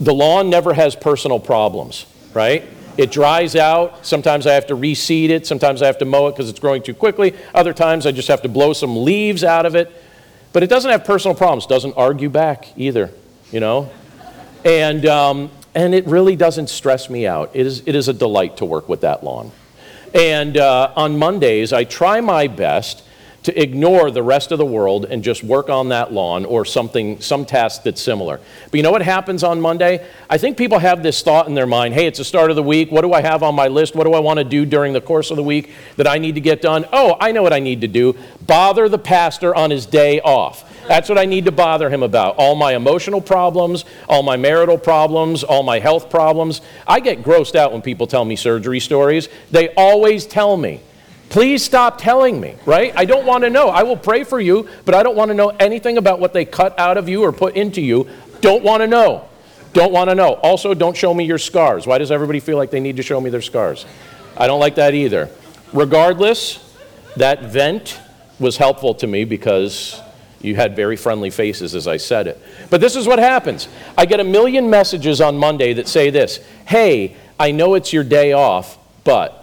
The 0.00 0.12
lawn 0.12 0.50
never 0.50 0.74
has 0.74 0.96
personal 0.96 1.38
problems, 1.38 2.06
right? 2.34 2.64
It 2.96 3.10
dries 3.10 3.56
out. 3.56 4.04
Sometimes 4.04 4.46
I 4.46 4.52
have 4.54 4.66
to 4.66 4.74
reseed 4.74 5.30
it. 5.30 5.46
Sometimes 5.46 5.80
I 5.82 5.86
have 5.86 5.98
to 5.98 6.04
mow 6.04 6.28
it 6.28 6.32
because 6.32 6.48
it's 6.48 6.60
growing 6.60 6.82
too 6.82 6.94
quickly. 6.94 7.34
Other 7.54 7.72
times 7.72 8.06
I 8.06 8.12
just 8.12 8.28
have 8.28 8.42
to 8.42 8.48
blow 8.48 8.72
some 8.72 9.04
leaves 9.04 9.44
out 9.44 9.64
of 9.64 9.74
it. 9.74 9.90
But 10.52 10.62
it 10.62 10.68
doesn't 10.68 10.90
have 10.90 11.04
personal 11.04 11.34
problems. 11.34 11.66
Doesn't 11.66 11.94
argue 11.96 12.28
back 12.28 12.68
either, 12.76 13.10
you 13.50 13.60
know. 13.60 13.90
And 14.64 15.06
um, 15.06 15.50
and 15.74 15.94
it 15.94 16.06
really 16.06 16.36
doesn't 16.36 16.68
stress 16.68 17.08
me 17.08 17.26
out. 17.26 17.50
It 17.54 17.66
is 17.66 17.82
it 17.86 17.94
is 17.94 18.08
a 18.08 18.12
delight 18.12 18.58
to 18.58 18.64
work 18.64 18.88
with 18.88 19.00
that 19.00 19.24
lawn. 19.24 19.50
And 20.14 20.58
uh, 20.58 20.92
on 20.94 21.18
Mondays 21.18 21.72
I 21.72 21.84
try 21.84 22.20
my 22.20 22.46
best 22.46 23.02
to 23.42 23.60
ignore 23.60 24.10
the 24.10 24.22
rest 24.22 24.52
of 24.52 24.58
the 24.58 24.64
world 24.64 25.04
and 25.04 25.24
just 25.24 25.42
work 25.42 25.68
on 25.68 25.88
that 25.88 26.12
lawn 26.12 26.44
or 26.44 26.64
something, 26.64 27.20
some 27.20 27.44
task 27.44 27.82
that's 27.82 28.00
similar. 28.00 28.40
But 28.70 28.76
you 28.76 28.82
know 28.82 28.92
what 28.92 29.02
happens 29.02 29.42
on 29.42 29.60
Monday? 29.60 30.06
I 30.30 30.38
think 30.38 30.56
people 30.56 30.78
have 30.78 31.02
this 31.02 31.22
thought 31.22 31.48
in 31.48 31.54
their 31.54 31.66
mind 31.66 31.94
hey, 31.94 32.06
it's 32.06 32.18
the 32.18 32.24
start 32.24 32.50
of 32.50 32.56
the 32.56 32.62
week. 32.62 32.92
What 32.92 33.02
do 33.02 33.12
I 33.12 33.20
have 33.20 33.42
on 33.42 33.54
my 33.54 33.68
list? 33.68 33.94
What 33.94 34.04
do 34.04 34.14
I 34.14 34.20
want 34.20 34.38
to 34.38 34.44
do 34.44 34.64
during 34.64 34.92
the 34.92 35.00
course 35.00 35.30
of 35.30 35.36
the 35.36 35.42
week 35.42 35.72
that 35.96 36.06
I 36.06 36.18
need 36.18 36.36
to 36.36 36.40
get 36.40 36.62
done? 36.62 36.86
Oh, 36.92 37.16
I 37.20 37.32
know 37.32 37.42
what 37.42 37.52
I 37.52 37.58
need 37.58 37.80
to 37.80 37.88
do. 37.88 38.16
Bother 38.46 38.88
the 38.88 38.98
pastor 38.98 39.54
on 39.54 39.70
his 39.70 39.86
day 39.86 40.20
off. 40.20 40.68
That's 40.86 41.08
what 41.08 41.18
I 41.18 41.26
need 41.26 41.44
to 41.44 41.52
bother 41.52 41.90
him 41.90 42.02
about. 42.02 42.36
All 42.36 42.54
my 42.54 42.74
emotional 42.74 43.20
problems, 43.20 43.84
all 44.08 44.22
my 44.22 44.36
marital 44.36 44.78
problems, 44.78 45.44
all 45.44 45.62
my 45.62 45.78
health 45.78 46.10
problems. 46.10 46.60
I 46.86 47.00
get 47.00 47.22
grossed 47.22 47.54
out 47.54 47.72
when 47.72 47.82
people 47.82 48.06
tell 48.06 48.24
me 48.24 48.36
surgery 48.36 48.80
stories. 48.80 49.28
They 49.50 49.68
always 49.74 50.26
tell 50.26 50.56
me 50.56 50.80
Please 51.32 51.64
stop 51.64 51.96
telling 51.96 52.38
me, 52.38 52.56
right? 52.66 52.92
I 52.94 53.06
don't 53.06 53.24
want 53.24 53.42
to 53.44 53.48
know. 53.48 53.70
I 53.70 53.84
will 53.84 53.96
pray 53.96 54.22
for 54.22 54.38
you, 54.38 54.68
but 54.84 54.94
I 54.94 55.02
don't 55.02 55.16
want 55.16 55.30
to 55.30 55.34
know 55.34 55.48
anything 55.48 55.96
about 55.96 56.20
what 56.20 56.34
they 56.34 56.44
cut 56.44 56.78
out 56.78 56.98
of 56.98 57.08
you 57.08 57.22
or 57.22 57.32
put 57.32 57.56
into 57.56 57.80
you. 57.80 58.06
Don't 58.42 58.62
want 58.62 58.82
to 58.82 58.86
know. 58.86 59.30
Don't 59.72 59.94
want 59.94 60.10
to 60.10 60.14
know. 60.14 60.34
Also, 60.34 60.74
don't 60.74 60.94
show 60.94 61.14
me 61.14 61.24
your 61.24 61.38
scars. 61.38 61.86
Why 61.86 61.96
does 61.96 62.10
everybody 62.10 62.38
feel 62.38 62.58
like 62.58 62.70
they 62.70 62.80
need 62.80 62.98
to 62.98 63.02
show 63.02 63.18
me 63.18 63.30
their 63.30 63.40
scars? 63.40 63.86
I 64.36 64.46
don't 64.46 64.60
like 64.60 64.74
that 64.74 64.92
either. 64.92 65.30
Regardless, 65.72 66.76
that 67.16 67.44
vent 67.44 67.98
was 68.38 68.58
helpful 68.58 68.92
to 68.96 69.06
me 69.06 69.24
because 69.24 70.02
you 70.42 70.54
had 70.54 70.76
very 70.76 70.96
friendly 70.96 71.30
faces 71.30 71.74
as 71.74 71.88
I 71.88 71.96
said 71.96 72.26
it. 72.26 72.42
But 72.68 72.82
this 72.82 72.94
is 72.94 73.06
what 73.06 73.18
happens 73.18 73.68
I 73.96 74.04
get 74.04 74.20
a 74.20 74.24
million 74.24 74.68
messages 74.68 75.22
on 75.22 75.38
Monday 75.38 75.72
that 75.72 75.88
say 75.88 76.10
this 76.10 76.40
Hey, 76.66 77.16
I 77.40 77.52
know 77.52 77.72
it's 77.72 77.90
your 77.90 78.04
day 78.04 78.34
off, 78.34 78.76
but 79.02 79.41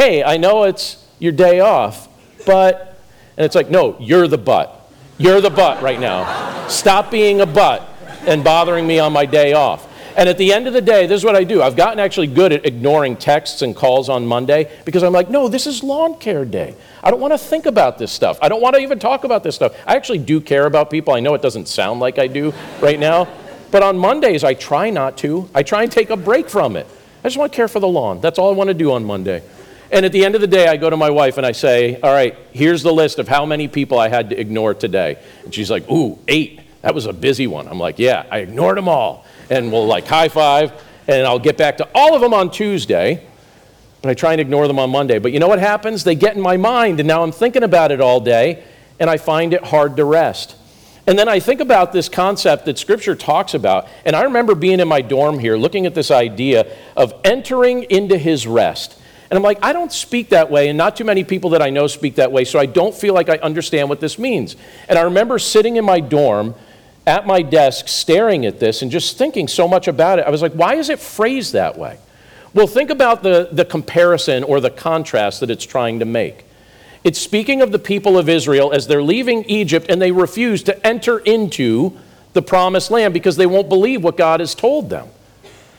hey, 0.00 0.24
I 0.24 0.38
know 0.38 0.64
it's 0.64 1.06
your 1.18 1.32
day 1.32 1.60
off, 1.60 2.08
but, 2.46 2.98
and 3.36 3.44
it's 3.44 3.54
like, 3.54 3.68
no, 3.68 3.98
you're 4.00 4.28
the 4.28 4.38
butt. 4.38 4.90
You're 5.18 5.42
the 5.42 5.50
butt 5.50 5.82
right 5.82 6.00
now. 6.00 6.66
Stop 6.68 7.10
being 7.10 7.42
a 7.42 7.46
butt 7.46 7.86
and 8.26 8.42
bothering 8.42 8.86
me 8.86 8.98
on 8.98 9.12
my 9.12 9.26
day 9.26 9.52
off. 9.52 9.86
And 10.16 10.26
at 10.26 10.38
the 10.38 10.54
end 10.54 10.66
of 10.66 10.72
the 10.72 10.80
day, 10.80 11.06
this 11.06 11.18
is 11.18 11.24
what 11.24 11.36
I 11.36 11.44
do. 11.44 11.60
I've 11.60 11.76
gotten 11.76 11.98
actually 11.98 12.28
good 12.28 12.50
at 12.50 12.64
ignoring 12.64 13.14
texts 13.14 13.60
and 13.60 13.76
calls 13.76 14.08
on 14.08 14.26
Monday 14.26 14.74
because 14.86 15.02
I'm 15.02 15.12
like, 15.12 15.28
no, 15.28 15.48
this 15.48 15.66
is 15.66 15.82
lawn 15.82 16.18
care 16.18 16.46
day. 16.46 16.74
I 17.04 17.10
don't 17.10 17.20
want 17.20 17.34
to 17.34 17.38
think 17.38 17.66
about 17.66 17.98
this 17.98 18.10
stuff. 18.10 18.38
I 18.40 18.48
don't 18.48 18.62
want 18.62 18.76
to 18.76 18.80
even 18.80 18.98
talk 18.98 19.24
about 19.24 19.42
this 19.42 19.54
stuff. 19.54 19.76
I 19.86 19.96
actually 19.96 20.20
do 20.20 20.40
care 20.40 20.64
about 20.64 20.90
people. 20.90 21.12
I 21.12 21.20
know 21.20 21.34
it 21.34 21.42
doesn't 21.42 21.68
sound 21.68 22.00
like 22.00 22.18
I 22.18 22.26
do 22.26 22.54
right 22.80 22.98
now. 22.98 23.28
But 23.70 23.82
on 23.82 23.98
Mondays, 23.98 24.44
I 24.44 24.54
try 24.54 24.88
not 24.88 25.18
to. 25.18 25.50
I 25.54 25.62
try 25.62 25.82
and 25.82 25.92
take 25.92 26.08
a 26.08 26.16
break 26.16 26.48
from 26.48 26.76
it. 26.76 26.86
I 27.22 27.24
just 27.24 27.36
want 27.36 27.52
to 27.52 27.56
care 27.56 27.68
for 27.68 27.80
the 27.80 27.88
lawn. 27.88 28.22
That's 28.22 28.38
all 28.38 28.50
I 28.50 28.56
want 28.56 28.68
to 28.68 28.74
do 28.74 28.92
on 28.92 29.04
Monday. 29.04 29.42
And 29.92 30.06
at 30.06 30.12
the 30.12 30.24
end 30.24 30.36
of 30.36 30.40
the 30.40 30.46
day, 30.46 30.68
I 30.68 30.76
go 30.76 30.88
to 30.88 30.96
my 30.96 31.10
wife 31.10 31.36
and 31.36 31.44
I 31.44 31.52
say, 31.52 32.00
All 32.00 32.12
right, 32.12 32.36
here's 32.52 32.82
the 32.82 32.92
list 32.92 33.18
of 33.18 33.28
how 33.28 33.44
many 33.44 33.68
people 33.68 33.98
I 33.98 34.08
had 34.08 34.30
to 34.30 34.40
ignore 34.40 34.74
today. 34.74 35.18
And 35.44 35.54
she's 35.54 35.70
like, 35.70 35.90
Ooh, 35.90 36.18
eight. 36.28 36.60
That 36.82 36.94
was 36.94 37.06
a 37.06 37.12
busy 37.12 37.46
one. 37.46 37.68
I'm 37.68 37.78
like, 37.78 37.98
Yeah, 37.98 38.24
I 38.30 38.38
ignored 38.38 38.76
them 38.76 38.88
all. 38.88 39.24
And 39.50 39.72
we'll 39.72 39.86
like 39.86 40.06
high 40.06 40.28
five, 40.28 40.72
and 41.08 41.26
I'll 41.26 41.40
get 41.40 41.56
back 41.56 41.78
to 41.78 41.88
all 41.94 42.14
of 42.14 42.20
them 42.20 42.32
on 42.32 42.50
Tuesday. 42.50 43.26
But 44.02 44.10
I 44.10 44.14
try 44.14 44.32
and 44.32 44.40
ignore 44.40 44.66
them 44.66 44.78
on 44.78 44.90
Monday. 44.90 45.18
But 45.18 45.32
you 45.32 45.40
know 45.40 45.48
what 45.48 45.58
happens? 45.58 46.04
They 46.04 46.14
get 46.14 46.36
in 46.36 46.40
my 46.40 46.56
mind, 46.56 47.00
and 47.00 47.06
now 47.06 47.22
I'm 47.22 47.32
thinking 47.32 47.64
about 47.64 47.92
it 47.92 48.00
all 48.00 48.20
day, 48.20 48.62
and 48.98 49.10
I 49.10 49.16
find 49.18 49.52
it 49.52 49.64
hard 49.64 49.96
to 49.96 50.04
rest. 50.04 50.56
And 51.06 51.18
then 51.18 51.28
I 51.28 51.40
think 51.40 51.60
about 51.60 51.92
this 51.92 52.08
concept 52.08 52.66
that 52.66 52.78
Scripture 52.78 53.16
talks 53.16 53.54
about. 53.54 53.88
And 54.04 54.14
I 54.14 54.22
remember 54.22 54.54
being 54.54 54.80
in 54.80 54.88
my 54.88 55.02
dorm 55.02 55.38
here 55.38 55.56
looking 55.56 55.84
at 55.84 55.94
this 55.94 56.10
idea 56.10 56.66
of 56.96 57.12
entering 57.24 57.82
into 57.84 58.16
his 58.16 58.46
rest. 58.46 58.96
And 59.30 59.36
I'm 59.36 59.44
like, 59.44 59.58
I 59.62 59.72
don't 59.72 59.92
speak 59.92 60.30
that 60.30 60.50
way, 60.50 60.68
and 60.68 60.76
not 60.76 60.96
too 60.96 61.04
many 61.04 61.22
people 61.22 61.50
that 61.50 61.62
I 61.62 61.70
know 61.70 61.86
speak 61.86 62.16
that 62.16 62.32
way, 62.32 62.44
so 62.44 62.58
I 62.58 62.66
don't 62.66 62.94
feel 62.94 63.14
like 63.14 63.28
I 63.28 63.36
understand 63.36 63.88
what 63.88 64.00
this 64.00 64.18
means. 64.18 64.56
And 64.88 64.98
I 64.98 65.02
remember 65.02 65.38
sitting 65.38 65.76
in 65.76 65.84
my 65.84 66.00
dorm 66.00 66.54
at 67.06 67.26
my 67.26 67.42
desk 67.42 67.86
staring 67.88 68.44
at 68.44 68.58
this 68.58 68.82
and 68.82 68.90
just 68.90 69.16
thinking 69.16 69.46
so 69.46 69.68
much 69.68 69.88
about 69.88 70.18
it. 70.18 70.26
I 70.26 70.30
was 70.30 70.42
like, 70.42 70.52
why 70.52 70.74
is 70.74 70.90
it 70.90 70.98
phrased 70.98 71.52
that 71.52 71.78
way? 71.78 71.98
Well, 72.52 72.66
think 72.66 72.90
about 72.90 73.22
the, 73.22 73.48
the 73.52 73.64
comparison 73.64 74.42
or 74.42 74.60
the 74.60 74.70
contrast 74.70 75.40
that 75.40 75.50
it's 75.50 75.64
trying 75.64 76.00
to 76.00 76.04
make. 76.04 76.44
It's 77.04 77.18
speaking 77.18 77.62
of 77.62 77.72
the 77.72 77.78
people 77.78 78.18
of 78.18 78.28
Israel 78.28 78.72
as 78.72 78.86
they're 78.86 79.02
leaving 79.02 79.44
Egypt 79.44 79.86
and 79.88 80.02
they 80.02 80.12
refuse 80.12 80.62
to 80.64 80.86
enter 80.86 81.18
into 81.20 81.96
the 82.32 82.42
promised 82.42 82.90
land 82.90 83.14
because 83.14 83.36
they 83.36 83.46
won't 83.46 83.68
believe 83.68 84.02
what 84.02 84.16
God 84.16 84.40
has 84.40 84.54
told 84.54 84.90
them. 84.90 85.08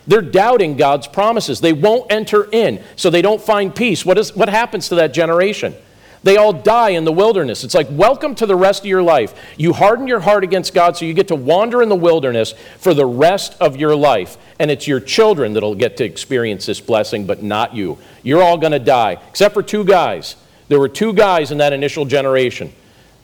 They're 0.08 0.22
doubting 0.22 0.78
God's 0.78 1.08
promises. 1.08 1.62
They 1.62 1.74
won't 1.74 2.12
enter 2.12 2.48
in, 2.52 2.84
so 2.96 3.10
they 3.10 3.22
don't 3.22 3.42
find 3.42 3.76
peace. 3.76 4.06
What, 4.06 4.18
is, 4.18 4.36
what 4.36 4.50
happens 4.50 4.90
to 4.90 4.96
that 4.96 5.14
generation? 5.14 5.76
They 6.24 6.38
all 6.38 6.54
die 6.54 6.90
in 6.90 7.04
the 7.04 7.12
wilderness. 7.12 7.64
It's 7.64 7.74
like, 7.74 7.88
welcome 7.90 8.36
to 8.36 8.46
the 8.46 8.56
rest 8.56 8.82
of 8.82 8.86
your 8.86 9.02
life. 9.02 9.34
You 9.58 9.74
harden 9.74 10.08
your 10.08 10.20
heart 10.20 10.44
against 10.44 10.74
God, 10.74 10.96
so 10.96 11.06
you 11.06 11.16
get 11.16 11.30
to 11.30 11.36
wander 11.36 11.82
in 11.82 11.90
the 11.90 11.96
wilderness 11.96 12.54
for 12.78 12.94
the 12.94 13.08
rest 13.08 13.56
of 13.60 13.76
your 13.76 13.96
life. 13.96 14.38
And 14.60 14.70
it's 14.70 14.88
your 14.88 15.00
children 15.00 15.54
that'll 15.54 15.74
get 15.74 15.98
to 15.98 16.04
experience 16.04 16.68
this 16.68 16.80
blessing, 16.80 17.26
but 17.26 17.42
not 17.42 17.74
you. 17.74 17.98
You're 18.22 18.44
all 18.44 18.60
going 18.60 18.74
to 18.74 18.80
die, 18.80 19.18
except 19.30 19.56
for 19.56 19.64
two 19.64 19.84
guys. 19.84 20.36
There 20.68 20.80
were 20.80 20.90
two 20.90 21.14
guys 21.14 21.52
in 21.52 21.58
that 21.58 21.74
initial 21.74 22.06
generation 22.06 22.72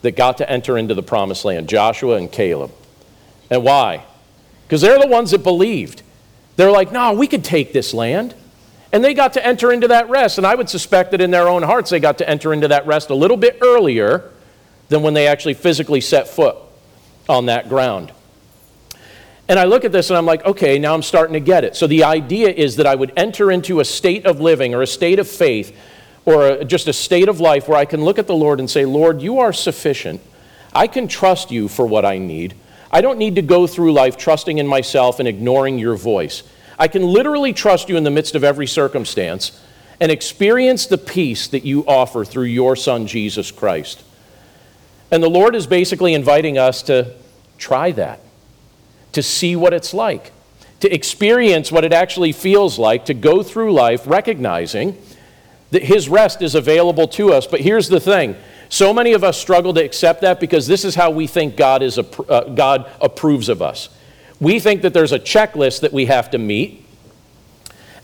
that 0.02 0.16
got 0.16 0.38
to 0.38 0.50
enter 0.50 0.76
into 0.76 0.94
the 0.94 1.02
promised 1.02 1.44
land 1.44 1.68
Joshua 1.68 2.16
and 2.16 2.30
Caleb. 2.30 2.72
And 3.48 3.62
why? 3.62 4.04
Because 4.66 4.80
they're 4.80 4.98
the 4.98 5.06
ones 5.06 5.30
that 5.30 5.44
believed. 5.44 6.02
They're 6.58 6.72
like, 6.72 6.90
no, 6.90 7.12
we 7.12 7.28
could 7.28 7.44
take 7.44 7.72
this 7.72 7.94
land. 7.94 8.34
And 8.92 9.04
they 9.04 9.14
got 9.14 9.34
to 9.34 9.46
enter 9.46 9.70
into 9.70 9.86
that 9.88 10.10
rest. 10.10 10.38
And 10.38 10.46
I 10.46 10.56
would 10.56 10.68
suspect 10.68 11.12
that 11.12 11.20
in 11.20 11.30
their 11.30 11.46
own 11.46 11.62
hearts, 11.62 11.90
they 11.90 12.00
got 12.00 12.18
to 12.18 12.28
enter 12.28 12.52
into 12.52 12.66
that 12.66 12.84
rest 12.84 13.10
a 13.10 13.14
little 13.14 13.36
bit 13.36 13.58
earlier 13.62 14.32
than 14.88 15.02
when 15.02 15.14
they 15.14 15.28
actually 15.28 15.54
physically 15.54 16.00
set 16.00 16.26
foot 16.26 16.56
on 17.28 17.46
that 17.46 17.68
ground. 17.68 18.10
And 19.46 19.56
I 19.56 19.66
look 19.66 19.84
at 19.84 19.92
this 19.92 20.10
and 20.10 20.16
I'm 20.16 20.26
like, 20.26 20.44
okay, 20.44 20.80
now 20.80 20.94
I'm 20.94 21.02
starting 21.02 21.34
to 21.34 21.40
get 21.40 21.62
it. 21.62 21.76
So 21.76 21.86
the 21.86 22.02
idea 22.02 22.48
is 22.48 22.74
that 22.74 22.88
I 22.88 22.96
would 22.96 23.12
enter 23.16 23.52
into 23.52 23.78
a 23.78 23.84
state 23.84 24.26
of 24.26 24.40
living 24.40 24.74
or 24.74 24.82
a 24.82 24.86
state 24.86 25.20
of 25.20 25.28
faith 25.28 25.78
or 26.24 26.48
a, 26.48 26.64
just 26.64 26.88
a 26.88 26.92
state 26.92 27.28
of 27.28 27.38
life 27.38 27.68
where 27.68 27.78
I 27.78 27.84
can 27.84 28.04
look 28.04 28.18
at 28.18 28.26
the 28.26 28.34
Lord 28.34 28.58
and 28.58 28.68
say, 28.68 28.84
Lord, 28.84 29.22
you 29.22 29.38
are 29.38 29.52
sufficient. 29.52 30.20
I 30.74 30.88
can 30.88 31.06
trust 31.06 31.52
you 31.52 31.68
for 31.68 31.86
what 31.86 32.04
I 32.04 32.18
need. 32.18 32.56
I 32.90 33.00
don't 33.00 33.18
need 33.18 33.36
to 33.36 33.42
go 33.42 33.66
through 33.66 33.92
life 33.92 34.16
trusting 34.16 34.58
in 34.58 34.66
myself 34.66 35.18
and 35.18 35.28
ignoring 35.28 35.78
your 35.78 35.96
voice. 35.96 36.42
I 36.78 36.88
can 36.88 37.02
literally 37.02 37.52
trust 37.52 37.88
you 37.88 37.96
in 37.96 38.04
the 38.04 38.10
midst 38.10 38.34
of 38.34 38.44
every 38.44 38.66
circumstance 38.66 39.60
and 40.00 40.12
experience 40.12 40.86
the 40.86 40.98
peace 40.98 41.48
that 41.48 41.64
you 41.64 41.84
offer 41.86 42.24
through 42.24 42.44
your 42.44 42.76
Son, 42.76 43.06
Jesus 43.06 43.50
Christ. 43.50 44.02
And 45.10 45.22
the 45.22 45.28
Lord 45.28 45.54
is 45.54 45.66
basically 45.66 46.14
inviting 46.14 46.56
us 46.56 46.82
to 46.82 47.14
try 47.56 47.90
that, 47.92 48.20
to 49.12 49.22
see 49.22 49.56
what 49.56 49.72
it's 49.72 49.92
like, 49.92 50.32
to 50.80 50.92
experience 50.92 51.72
what 51.72 51.84
it 51.84 51.92
actually 51.92 52.32
feels 52.32 52.78
like 52.78 53.06
to 53.06 53.14
go 53.14 53.42
through 53.42 53.72
life 53.72 54.06
recognizing 54.06 54.96
that 55.70 55.82
His 55.82 56.08
rest 56.08 56.42
is 56.42 56.54
available 56.54 57.08
to 57.08 57.32
us. 57.32 57.46
But 57.46 57.60
here's 57.60 57.88
the 57.88 58.00
thing 58.00 58.36
so 58.68 58.92
many 58.92 59.12
of 59.12 59.24
us 59.24 59.38
struggle 59.38 59.72
to 59.74 59.84
accept 59.84 60.20
that 60.20 60.40
because 60.40 60.66
this 60.66 60.84
is 60.84 60.94
how 60.94 61.10
we 61.10 61.26
think 61.26 61.56
God, 61.56 61.82
is, 61.82 61.98
uh, 61.98 62.52
God 62.54 62.90
approves 63.00 63.48
of 63.48 63.62
us. 63.62 63.88
We 64.40 64.60
think 64.60 64.82
that 64.82 64.92
there's 64.92 65.12
a 65.12 65.18
checklist 65.18 65.80
that 65.80 65.92
we 65.92 66.06
have 66.06 66.30
to 66.30 66.38
meet 66.38 66.84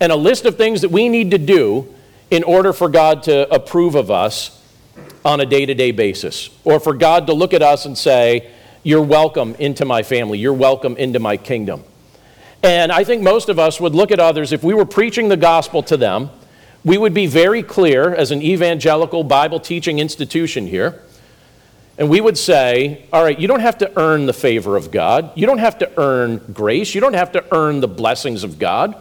and 0.00 0.10
a 0.10 0.16
list 0.16 0.44
of 0.44 0.56
things 0.56 0.80
that 0.80 0.90
we 0.90 1.08
need 1.08 1.30
to 1.30 1.38
do 1.38 1.92
in 2.30 2.42
order 2.42 2.72
for 2.72 2.88
God 2.88 3.22
to 3.24 3.48
approve 3.52 3.94
of 3.94 4.10
us 4.10 4.60
on 5.24 5.40
a 5.40 5.46
day 5.46 5.64
to 5.64 5.74
day 5.74 5.92
basis, 5.92 6.50
or 6.64 6.80
for 6.80 6.92
God 6.92 7.26
to 7.28 7.32
look 7.32 7.54
at 7.54 7.62
us 7.62 7.86
and 7.86 7.96
say, 7.96 8.50
You're 8.82 9.02
welcome 9.02 9.54
into 9.56 9.84
my 9.84 10.02
family, 10.02 10.38
you're 10.38 10.52
welcome 10.52 10.96
into 10.96 11.18
my 11.18 11.36
kingdom. 11.36 11.84
And 12.62 12.90
I 12.90 13.04
think 13.04 13.22
most 13.22 13.48
of 13.48 13.58
us 13.58 13.80
would 13.80 13.94
look 13.94 14.10
at 14.10 14.20
others, 14.20 14.52
if 14.52 14.62
we 14.62 14.74
were 14.74 14.86
preaching 14.86 15.28
the 15.28 15.36
gospel 15.36 15.82
to 15.84 15.96
them, 15.96 16.30
we 16.84 16.98
would 16.98 17.14
be 17.14 17.26
very 17.26 17.62
clear 17.62 18.14
as 18.14 18.30
an 18.30 18.42
evangelical 18.42 19.24
Bible 19.24 19.58
teaching 19.58 19.98
institution 19.98 20.66
here. 20.66 21.00
And 21.96 22.10
we 22.10 22.20
would 22.20 22.36
say, 22.36 23.06
all 23.12 23.22
right, 23.22 23.38
you 23.38 23.46
don't 23.46 23.60
have 23.60 23.78
to 23.78 23.98
earn 23.98 24.26
the 24.26 24.32
favor 24.32 24.76
of 24.76 24.90
God. 24.90 25.30
You 25.36 25.46
don't 25.46 25.58
have 25.58 25.78
to 25.78 25.90
earn 25.98 26.38
grace. 26.52 26.94
You 26.94 27.00
don't 27.00 27.14
have 27.14 27.32
to 27.32 27.44
earn 27.54 27.80
the 27.80 27.88
blessings 27.88 28.42
of 28.42 28.58
God. 28.58 29.00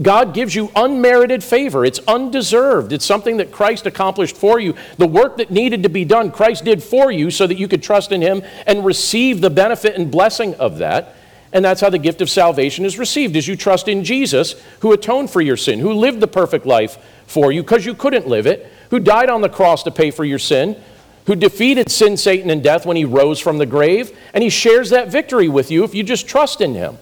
God 0.00 0.34
gives 0.34 0.54
you 0.54 0.70
unmerited 0.74 1.44
favor. 1.44 1.84
It's 1.84 2.00
undeserved. 2.08 2.92
It's 2.92 3.04
something 3.04 3.36
that 3.36 3.52
Christ 3.52 3.86
accomplished 3.86 4.36
for 4.36 4.58
you. 4.58 4.74
The 4.98 5.06
work 5.06 5.36
that 5.36 5.50
needed 5.50 5.84
to 5.84 5.88
be 5.88 6.04
done, 6.04 6.32
Christ 6.32 6.64
did 6.64 6.82
for 6.82 7.12
you 7.12 7.30
so 7.30 7.46
that 7.46 7.58
you 7.58 7.68
could 7.68 7.82
trust 7.82 8.10
in 8.10 8.22
Him 8.22 8.42
and 8.66 8.84
receive 8.84 9.40
the 9.40 9.50
benefit 9.50 9.94
and 9.94 10.10
blessing 10.10 10.54
of 10.56 10.78
that. 10.78 11.14
And 11.52 11.64
that's 11.64 11.82
how 11.82 11.90
the 11.90 11.98
gift 11.98 12.22
of 12.22 12.30
salvation 12.30 12.86
is 12.86 12.98
received, 12.98 13.36
as 13.36 13.46
you 13.46 13.56
trust 13.56 13.86
in 13.86 14.02
Jesus, 14.02 14.54
who 14.80 14.92
atoned 14.92 15.30
for 15.30 15.42
your 15.42 15.58
sin, 15.58 15.78
who 15.78 15.92
lived 15.92 16.20
the 16.20 16.26
perfect 16.26 16.64
life 16.64 16.96
for 17.32 17.50
you 17.50 17.62
because 17.62 17.86
you 17.86 17.94
couldn't 17.94 18.28
live 18.28 18.46
it, 18.46 18.70
who 18.90 19.00
died 19.00 19.30
on 19.30 19.40
the 19.40 19.48
cross 19.48 19.82
to 19.84 19.90
pay 19.90 20.10
for 20.10 20.24
your 20.24 20.38
sin, 20.38 20.76
who 21.26 21.34
defeated 21.34 21.90
sin, 21.90 22.16
Satan, 22.16 22.50
and 22.50 22.62
death 22.62 22.84
when 22.84 22.96
he 22.96 23.04
rose 23.04 23.40
from 23.40 23.58
the 23.58 23.66
grave, 23.66 24.16
and 24.34 24.44
he 24.44 24.50
shares 24.50 24.90
that 24.90 25.10
victory 25.10 25.48
with 25.48 25.70
you 25.70 25.82
if 25.84 25.94
you 25.94 26.02
just 26.02 26.28
trust 26.28 26.60
in 26.60 26.74
him. 26.74 26.98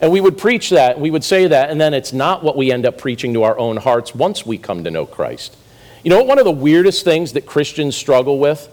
And 0.00 0.10
we 0.10 0.20
would 0.20 0.38
preach 0.38 0.70
that, 0.70 0.98
we 0.98 1.10
would 1.10 1.22
say 1.22 1.46
that, 1.46 1.70
and 1.70 1.80
then 1.80 1.94
it's 1.94 2.12
not 2.12 2.42
what 2.42 2.56
we 2.56 2.72
end 2.72 2.86
up 2.86 2.98
preaching 2.98 3.34
to 3.34 3.42
our 3.42 3.58
own 3.58 3.76
hearts 3.76 4.14
once 4.14 4.46
we 4.46 4.58
come 4.58 4.84
to 4.84 4.90
know 4.90 5.06
Christ. 5.06 5.56
You 6.02 6.10
know 6.10 6.22
one 6.24 6.38
of 6.38 6.44
the 6.44 6.50
weirdest 6.50 7.04
things 7.04 7.34
that 7.34 7.46
Christians 7.46 7.94
struggle 7.94 8.38
with? 8.38 8.68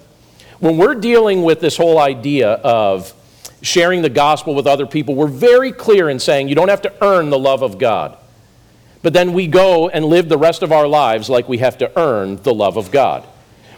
When 0.59 0.77
we're 0.77 0.95
dealing 0.95 1.43
with 1.43 1.59
this 1.59 1.77
whole 1.77 1.99
idea 1.99 2.49
of 2.49 3.13
sharing 3.61 4.01
the 4.01 4.09
gospel 4.09 4.55
with 4.55 4.65
other 4.65 4.87
people, 4.87 5.13
we're 5.13 5.27
very 5.27 5.71
clear 5.71 6.09
in 6.09 6.19
saying 6.19 6.47
you 6.47 6.55
don't 6.55 6.69
have 6.69 6.81
to 6.83 6.93
earn 7.03 7.29
the 7.29 7.37
love 7.37 7.61
of 7.61 7.77
God. 7.77 8.17
But 9.01 9.13
then 9.13 9.33
we 9.33 9.47
go 9.47 9.89
and 9.89 10.05
live 10.05 10.27
the 10.27 10.38
rest 10.38 10.62
of 10.62 10.71
our 10.71 10.88
lives 10.88 11.29
like 11.29 11.47
we 11.47 11.59
have 11.59 11.77
to 11.77 11.99
earn 11.99 12.38
the 12.43 12.53
love 12.53 12.77
of 12.77 12.91
God. 12.91 13.25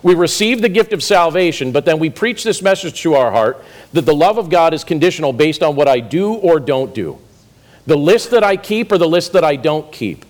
We 0.04 0.16
receive 0.16 0.62
the 0.62 0.70
gift 0.70 0.94
of 0.94 1.04
salvation, 1.04 1.72
but 1.72 1.86
then 1.86 2.00
we 2.00 2.10
preach 2.10 2.44
this 2.44 2.62
message 2.62 3.02
to 3.02 3.14
our 3.14 3.32
heart 3.32 3.64
that 3.94 4.06
the 4.06 4.16
love 4.16 4.40
of 4.40 4.50
God 4.50 4.74
is 4.74 4.84
conditional 4.84 5.32
based 5.32 5.62
on 5.62 5.76
what 5.76 5.88
I 5.88 6.00
do 6.00 6.34
or 6.34 6.60
don't 6.60 6.96
do. 6.96 7.20
The 7.86 7.98
list 7.98 8.32
that 8.32 8.44
I 8.44 8.58
keep 8.58 8.92
or 8.92 8.98
the 8.98 9.08
list 9.08 9.34
that 9.34 9.44
I 9.44 9.58
don't 9.58 9.92
keep. 9.92 10.26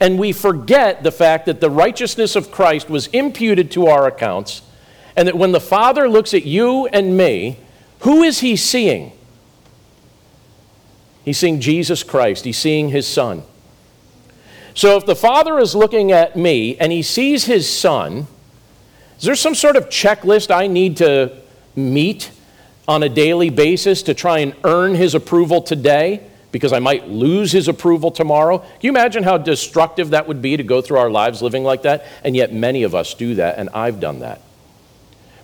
And 0.00 0.18
we 0.18 0.32
forget 0.32 1.04
the 1.04 1.12
fact 1.12 1.46
that 1.46 1.60
the 1.60 1.70
righteousness 1.70 2.34
of 2.34 2.50
Christ 2.50 2.90
was 2.90 3.06
imputed 3.08 3.70
to 3.72 3.86
our 3.86 4.08
accounts, 4.08 4.62
and 5.14 5.28
that 5.28 5.36
when 5.36 5.52
the 5.52 5.60
Father 5.60 6.08
looks 6.08 6.34
at 6.34 6.44
you 6.44 6.86
and 6.88 7.16
me, 7.16 7.58
who 8.00 8.24
is 8.24 8.40
he 8.40 8.56
seeing? 8.56 9.12
He's 11.24 11.38
seeing 11.38 11.60
Jesus 11.60 12.02
Christ, 12.02 12.44
he's 12.44 12.58
seeing 12.58 12.88
his 12.88 13.06
Son. 13.06 13.44
So 14.74 14.96
if 14.96 15.06
the 15.06 15.14
Father 15.14 15.60
is 15.60 15.76
looking 15.76 16.10
at 16.10 16.36
me 16.36 16.76
and 16.78 16.90
he 16.90 17.02
sees 17.02 17.44
his 17.44 17.72
Son, 17.72 18.26
is 19.16 19.22
there 19.22 19.36
some 19.36 19.54
sort 19.54 19.76
of 19.76 19.88
checklist 19.88 20.52
I 20.52 20.66
need 20.66 20.96
to 20.96 21.32
meet 21.76 22.32
on 22.86 23.04
a 23.04 23.08
daily 23.08 23.50
basis 23.50 24.02
to 24.02 24.14
try 24.14 24.40
and 24.40 24.54
earn 24.64 24.96
his 24.96 25.14
approval 25.14 25.62
today? 25.62 26.28
Because 26.50 26.72
I 26.72 26.80
might 26.80 27.08
lose 27.08 27.52
his 27.52 27.68
approval 27.68 28.10
tomorrow. 28.10 28.58
Can 28.58 28.68
you 28.80 28.90
imagine 28.90 29.22
how 29.22 29.38
destructive 29.38 30.10
that 30.10 30.26
would 30.26 30.42
be 30.42 30.56
to 30.56 30.62
go 30.64 30.80
through 30.80 30.98
our 30.98 31.10
lives 31.10 31.40
living 31.40 31.62
like 31.62 31.82
that? 31.82 32.04
And 32.24 32.34
yet, 32.34 32.52
many 32.52 32.82
of 32.82 32.94
us 32.94 33.14
do 33.14 33.36
that, 33.36 33.58
and 33.58 33.70
I've 33.70 34.00
done 34.00 34.20
that. 34.20 34.40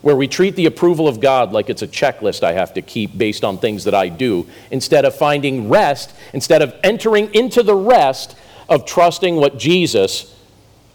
Where 0.03 0.17
we 0.17 0.29
treat 0.29 0.57
the 0.57 0.67
approval 0.67 1.07
of 1.07 1.21
God 1.21 1.53
like 1.53 1.69
it's 1.69 1.83
a 1.83 1.89
checklist 1.89 2.43
I 2.43 2.53
have 2.53 2.75
to 2.75 2.83
keep 2.83 3.17
based 3.17 3.45
on 3.45 3.59
things 3.59 3.85
that 3.85 3.95
I 3.95 4.09
do, 4.09 4.47
instead 4.71 5.05
of 5.05 5.15
finding 5.15 5.69
rest, 5.69 6.13
instead 6.33 6.63
of 6.63 6.75
entering 6.83 7.33
into 7.35 7.63
the 7.63 7.75
rest 7.75 8.37
of 8.71 8.87
trusting 8.87 9.37
what 9.37 9.59
Jesus 9.59 10.35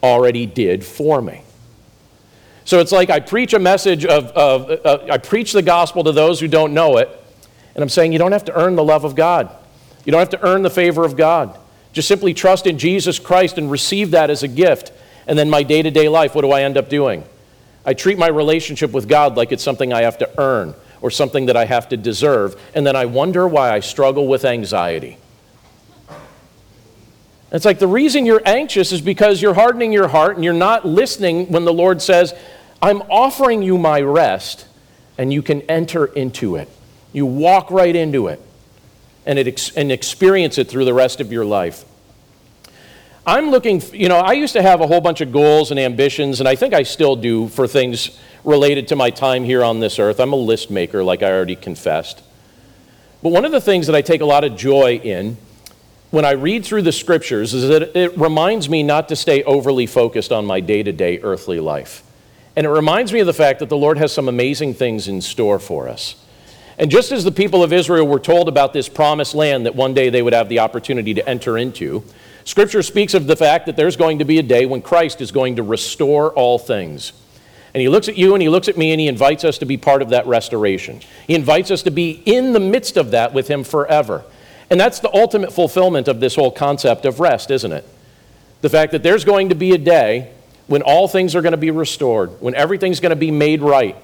already 0.02 0.46
did 0.46 0.84
for 0.84 1.22
me. 1.22 1.42
So 2.64 2.80
it's 2.80 2.90
like 2.90 3.10
I 3.10 3.20
preach 3.20 3.52
a 3.52 3.60
message 3.60 4.04
of, 4.04 4.24
of 4.28 4.84
uh, 4.84 5.06
I 5.12 5.18
preach 5.18 5.52
the 5.52 5.62
gospel 5.62 6.02
to 6.02 6.10
those 6.10 6.40
who 6.40 6.48
don't 6.48 6.74
know 6.74 6.96
it, 6.96 7.08
and 7.74 7.82
I'm 7.82 7.88
saying 7.88 8.12
you 8.12 8.18
don't 8.18 8.32
have 8.32 8.46
to 8.46 8.58
earn 8.58 8.74
the 8.74 8.82
love 8.82 9.04
of 9.04 9.14
God. 9.14 9.54
You 10.04 10.10
don't 10.10 10.18
have 10.18 10.30
to 10.30 10.44
earn 10.44 10.62
the 10.62 10.70
favor 10.70 11.04
of 11.04 11.16
God. 11.16 11.56
Just 11.92 12.08
simply 12.08 12.34
trust 12.34 12.66
in 12.66 12.78
Jesus 12.78 13.18
Christ 13.18 13.58
and 13.58 13.70
receive 13.70 14.10
that 14.12 14.30
as 14.30 14.42
a 14.42 14.48
gift. 14.48 14.92
And 15.26 15.38
then 15.38 15.48
my 15.48 15.62
day 15.62 15.82
to 15.82 15.90
day 15.90 16.08
life, 16.08 16.34
what 16.34 16.42
do 16.42 16.50
I 16.50 16.62
end 16.62 16.76
up 16.76 16.88
doing? 16.88 17.24
I 17.84 17.94
treat 17.94 18.18
my 18.18 18.28
relationship 18.28 18.90
with 18.92 19.08
God 19.08 19.36
like 19.36 19.52
it's 19.52 19.62
something 19.62 19.92
I 19.92 20.02
have 20.02 20.18
to 20.18 20.30
earn 20.38 20.74
or 21.00 21.10
something 21.10 21.46
that 21.46 21.56
I 21.56 21.66
have 21.66 21.88
to 21.90 21.96
deserve. 21.96 22.60
And 22.74 22.86
then 22.86 22.96
I 22.96 23.06
wonder 23.06 23.46
why 23.46 23.70
I 23.70 23.80
struggle 23.80 24.26
with 24.26 24.44
anxiety. 24.44 25.18
It's 27.56 27.64
like 27.64 27.78
the 27.78 27.88
reason 27.88 28.26
you're 28.26 28.42
anxious 28.44 28.92
is 28.92 29.00
because 29.00 29.40
you're 29.40 29.54
hardening 29.54 29.90
your 29.90 30.08
heart 30.08 30.36
and 30.36 30.44
you're 30.44 30.52
not 30.52 30.84
listening 30.84 31.50
when 31.50 31.64
the 31.64 31.72
Lord 31.72 32.02
says, 32.02 32.34
I'm 32.82 33.00
offering 33.02 33.62
you 33.62 33.78
my 33.78 34.02
rest, 34.02 34.66
and 35.16 35.32
you 35.32 35.40
can 35.40 35.62
enter 35.62 36.04
into 36.04 36.56
it. 36.56 36.68
You 37.14 37.24
walk 37.24 37.70
right 37.70 37.96
into 37.96 38.28
it 38.28 38.42
and, 39.24 39.38
it 39.38 39.48
ex- 39.48 39.74
and 39.74 39.90
experience 39.90 40.58
it 40.58 40.68
through 40.68 40.84
the 40.84 40.92
rest 40.92 41.20
of 41.22 41.32
your 41.32 41.46
life. 41.46 41.86
I'm 43.26 43.50
looking, 43.50 43.82
you 43.92 44.10
know, 44.10 44.18
I 44.18 44.34
used 44.34 44.52
to 44.52 44.62
have 44.62 44.82
a 44.82 44.86
whole 44.86 45.00
bunch 45.00 45.22
of 45.22 45.32
goals 45.32 45.70
and 45.70 45.80
ambitions, 45.80 46.40
and 46.40 46.48
I 46.48 46.56
think 46.56 46.74
I 46.74 46.82
still 46.82 47.16
do 47.16 47.48
for 47.48 47.66
things 47.66 48.20
related 48.44 48.88
to 48.88 48.96
my 48.96 49.08
time 49.08 49.44
here 49.44 49.64
on 49.64 49.80
this 49.80 49.98
earth. 49.98 50.20
I'm 50.20 50.34
a 50.34 50.36
list 50.36 50.70
maker, 50.70 51.02
like 51.02 51.22
I 51.22 51.32
already 51.32 51.56
confessed. 51.56 52.22
But 53.22 53.30
one 53.30 53.46
of 53.46 53.50
the 53.50 53.62
things 53.62 53.86
that 53.86 53.96
I 53.96 54.02
take 54.02 54.20
a 54.20 54.26
lot 54.26 54.44
of 54.44 54.56
joy 54.56 55.00
in 55.02 55.38
when 56.10 56.24
I 56.24 56.32
read 56.32 56.64
through 56.64 56.82
the 56.82 56.92
scriptures 56.92 57.52
is 57.52 57.68
that 57.68 57.96
it 57.96 58.16
reminds 58.16 58.68
me 58.68 58.82
not 58.82 59.08
to 59.08 59.16
stay 59.16 59.42
overly 59.42 59.86
focused 59.86 60.32
on 60.32 60.46
my 60.46 60.60
day 60.60 60.82
to 60.82 60.92
day 60.92 61.18
earthly 61.20 61.60
life. 61.60 62.02
And 62.54 62.64
it 62.64 62.70
reminds 62.70 63.12
me 63.12 63.20
of 63.20 63.26
the 63.26 63.34
fact 63.34 63.58
that 63.58 63.68
the 63.68 63.76
Lord 63.76 63.98
has 63.98 64.12
some 64.12 64.28
amazing 64.28 64.74
things 64.74 65.08
in 65.08 65.20
store 65.20 65.58
for 65.58 65.88
us. 65.88 66.16
And 66.78 66.90
just 66.90 67.12
as 67.12 67.24
the 67.24 67.32
people 67.32 67.62
of 67.62 67.72
Israel 67.72 68.06
were 68.06 68.20
told 68.20 68.48
about 68.48 68.72
this 68.72 68.88
promised 68.88 69.34
land 69.34 69.66
that 69.66 69.74
one 69.74 69.94
day 69.94 70.10
they 70.10 70.22
would 70.22 70.32
have 70.32 70.48
the 70.48 70.60
opportunity 70.60 71.14
to 71.14 71.28
enter 71.28 71.58
into, 71.58 72.04
Scripture 72.44 72.82
speaks 72.82 73.14
of 73.14 73.26
the 73.26 73.36
fact 73.36 73.66
that 73.66 73.76
there's 73.76 73.96
going 73.96 74.20
to 74.20 74.24
be 74.24 74.38
a 74.38 74.42
day 74.42 74.66
when 74.66 74.82
Christ 74.82 75.20
is 75.20 75.32
going 75.32 75.56
to 75.56 75.62
restore 75.62 76.32
all 76.32 76.58
things. 76.58 77.12
And 77.74 77.80
he 77.80 77.88
looks 77.88 78.08
at 78.08 78.16
you 78.16 78.34
and 78.34 78.40
he 78.40 78.48
looks 78.48 78.68
at 78.68 78.78
me 78.78 78.92
and 78.92 79.00
he 79.00 79.08
invites 79.08 79.44
us 79.44 79.58
to 79.58 79.66
be 79.66 79.76
part 79.76 80.00
of 80.00 80.10
that 80.10 80.26
restoration. 80.26 81.00
He 81.26 81.34
invites 81.34 81.70
us 81.70 81.82
to 81.82 81.90
be 81.90 82.22
in 82.24 82.52
the 82.52 82.60
midst 82.60 82.96
of 82.96 83.10
that 83.10 83.34
with 83.34 83.48
him 83.48 83.64
forever. 83.64 84.24
And 84.70 84.80
that's 84.80 85.00
the 85.00 85.12
ultimate 85.14 85.52
fulfillment 85.52 86.08
of 86.08 86.20
this 86.20 86.34
whole 86.34 86.50
concept 86.50 87.04
of 87.04 87.20
rest, 87.20 87.50
isn't 87.50 87.72
it? 87.72 87.88
The 88.62 88.68
fact 88.68 88.92
that 88.92 89.02
there's 89.02 89.24
going 89.24 89.50
to 89.50 89.54
be 89.54 89.72
a 89.72 89.78
day 89.78 90.32
when 90.66 90.82
all 90.82 91.06
things 91.06 91.34
are 91.34 91.42
going 91.42 91.52
to 91.52 91.58
be 91.58 91.70
restored, 91.70 92.40
when 92.40 92.54
everything's 92.54 93.00
going 93.00 93.10
to 93.10 93.16
be 93.16 93.30
made 93.30 93.62
right, 93.62 93.96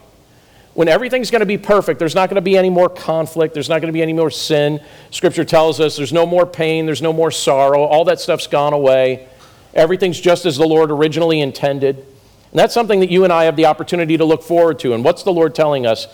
when 0.75 0.89
everything's 0.89 1.31
going 1.31 1.41
to 1.41 1.47
be 1.47 1.59
perfect. 1.59 1.99
There's 1.99 2.15
not 2.15 2.29
going 2.29 2.37
to 2.37 2.41
be 2.43 2.57
any 2.57 2.71
more 2.71 2.89
conflict, 2.89 3.55
there's 3.55 3.69
not 3.69 3.81
going 3.81 3.89
to 3.89 3.93
be 3.93 4.03
any 4.03 4.13
more 4.13 4.31
sin. 4.31 4.81
Scripture 5.11 5.45
tells 5.45 5.81
us 5.81 5.97
there's 5.97 6.13
no 6.13 6.27
more 6.27 6.47
pain, 6.47 6.87
there's 6.87 7.03
no 7.03 7.13
more 7.13 7.31
sorrow, 7.31 7.83
all 7.83 8.05
that 8.07 8.21
stuff's 8.21 8.47
gone 8.47 8.73
away. 8.73 9.29
Everything's 9.75 10.21
just 10.21 10.47
as 10.47 10.57
the 10.57 10.67
Lord 10.67 10.91
originally 10.91 11.41
intended. 11.41 11.97
And 11.97 12.59
that's 12.59 12.75
something 12.75 13.01
that 13.01 13.11
you 13.11 13.25
and 13.25 13.33
I 13.33 13.45
have 13.45 13.57
the 13.57 13.67
opportunity 13.67 14.19
to 14.19 14.25
look 14.25 14.43
forward 14.43 14.79
to. 14.81 14.93
And 14.93 15.03
what's 15.03 15.23
the 15.23 15.33
Lord 15.33 15.55
telling 15.55 15.87
us 15.87 16.07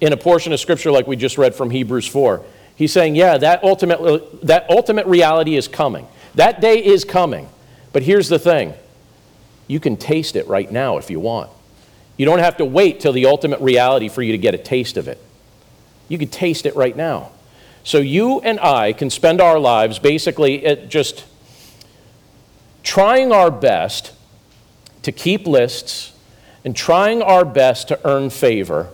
in 0.00 0.12
a 0.12 0.16
portion 0.16 0.52
of 0.52 0.60
Scripture 0.60 0.92
like 0.92 1.06
we 1.06 1.16
just 1.16 1.38
read 1.38 1.54
from 1.54 1.70
Hebrews 1.70 2.06
4? 2.06 2.44
He's 2.76 2.92
saying, 2.92 3.14
yeah, 3.14 3.38
that 3.38 3.62
ultimate, 3.62 4.46
that 4.46 4.68
ultimate 4.68 5.06
reality 5.06 5.56
is 5.56 5.68
coming. 5.68 6.06
That 6.34 6.60
day 6.60 6.84
is 6.84 7.04
coming. 7.04 7.48
But 7.92 8.02
here's 8.02 8.28
the 8.28 8.38
thing 8.38 8.74
you 9.66 9.80
can 9.80 9.96
taste 9.96 10.36
it 10.36 10.46
right 10.48 10.70
now 10.70 10.98
if 10.98 11.10
you 11.10 11.20
want. 11.20 11.50
You 12.16 12.26
don't 12.26 12.40
have 12.40 12.58
to 12.58 12.64
wait 12.64 13.00
till 13.00 13.12
the 13.12 13.26
ultimate 13.26 13.60
reality 13.60 14.08
for 14.08 14.22
you 14.22 14.32
to 14.32 14.38
get 14.38 14.54
a 14.54 14.58
taste 14.58 14.96
of 14.96 15.08
it. 15.08 15.18
You 16.08 16.18
can 16.18 16.28
taste 16.28 16.66
it 16.66 16.76
right 16.76 16.96
now. 16.96 17.30
So 17.82 17.98
you 17.98 18.40
and 18.40 18.58
I 18.60 18.92
can 18.92 19.10
spend 19.10 19.40
our 19.40 19.58
lives 19.58 19.98
basically 19.98 20.66
uh, 20.66 20.74
just 20.74 21.24
trying 22.82 23.32
our 23.32 23.50
best 23.50 24.12
to 25.02 25.12
keep 25.12 25.46
lists 25.46 26.12
and 26.64 26.74
trying 26.74 27.20
our 27.22 27.44
best 27.44 27.88
to 27.88 28.00
earn 28.06 28.30
favor 28.30 28.88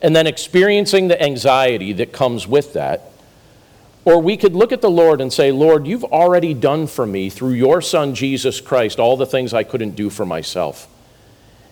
and 0.00 0.14
then 0.14 0.26
experiencing 0.26 1.08
the 1.08 1.22
anxiety 1.22 1.92
that 1.92 2.12
comes 2.12 2.46
with 2.46 2.72
that. 2.72 3.11
Or 4.04 4.20
we 4.20 4.36
could 4.36 4.54
look 4.54 4.72
at 4.72 4.80
the 4.80 4.90
Lord 4.90 5.20
and 5.20 5.32
say, 5.32 5.52
Lord, 5.52 5.86
you've 5.86 6.04
already 6.04 6.54
done 6.54 6.86
for 6.88 7.06
me 7.06 7.30
through 7.30 7.52
your 7.52 7.80
Son, 7.80 8.14
Jesus 8.14 8.60
Christ, 8.60 8.98
all 8.98 9.16
the 9.16 9.26
things 9.26 9.54
I 9.54 9.62
couldn't 9.62 9.94
do 9.94 10.10
for 10.10 10.26
myself. 10.26 10.88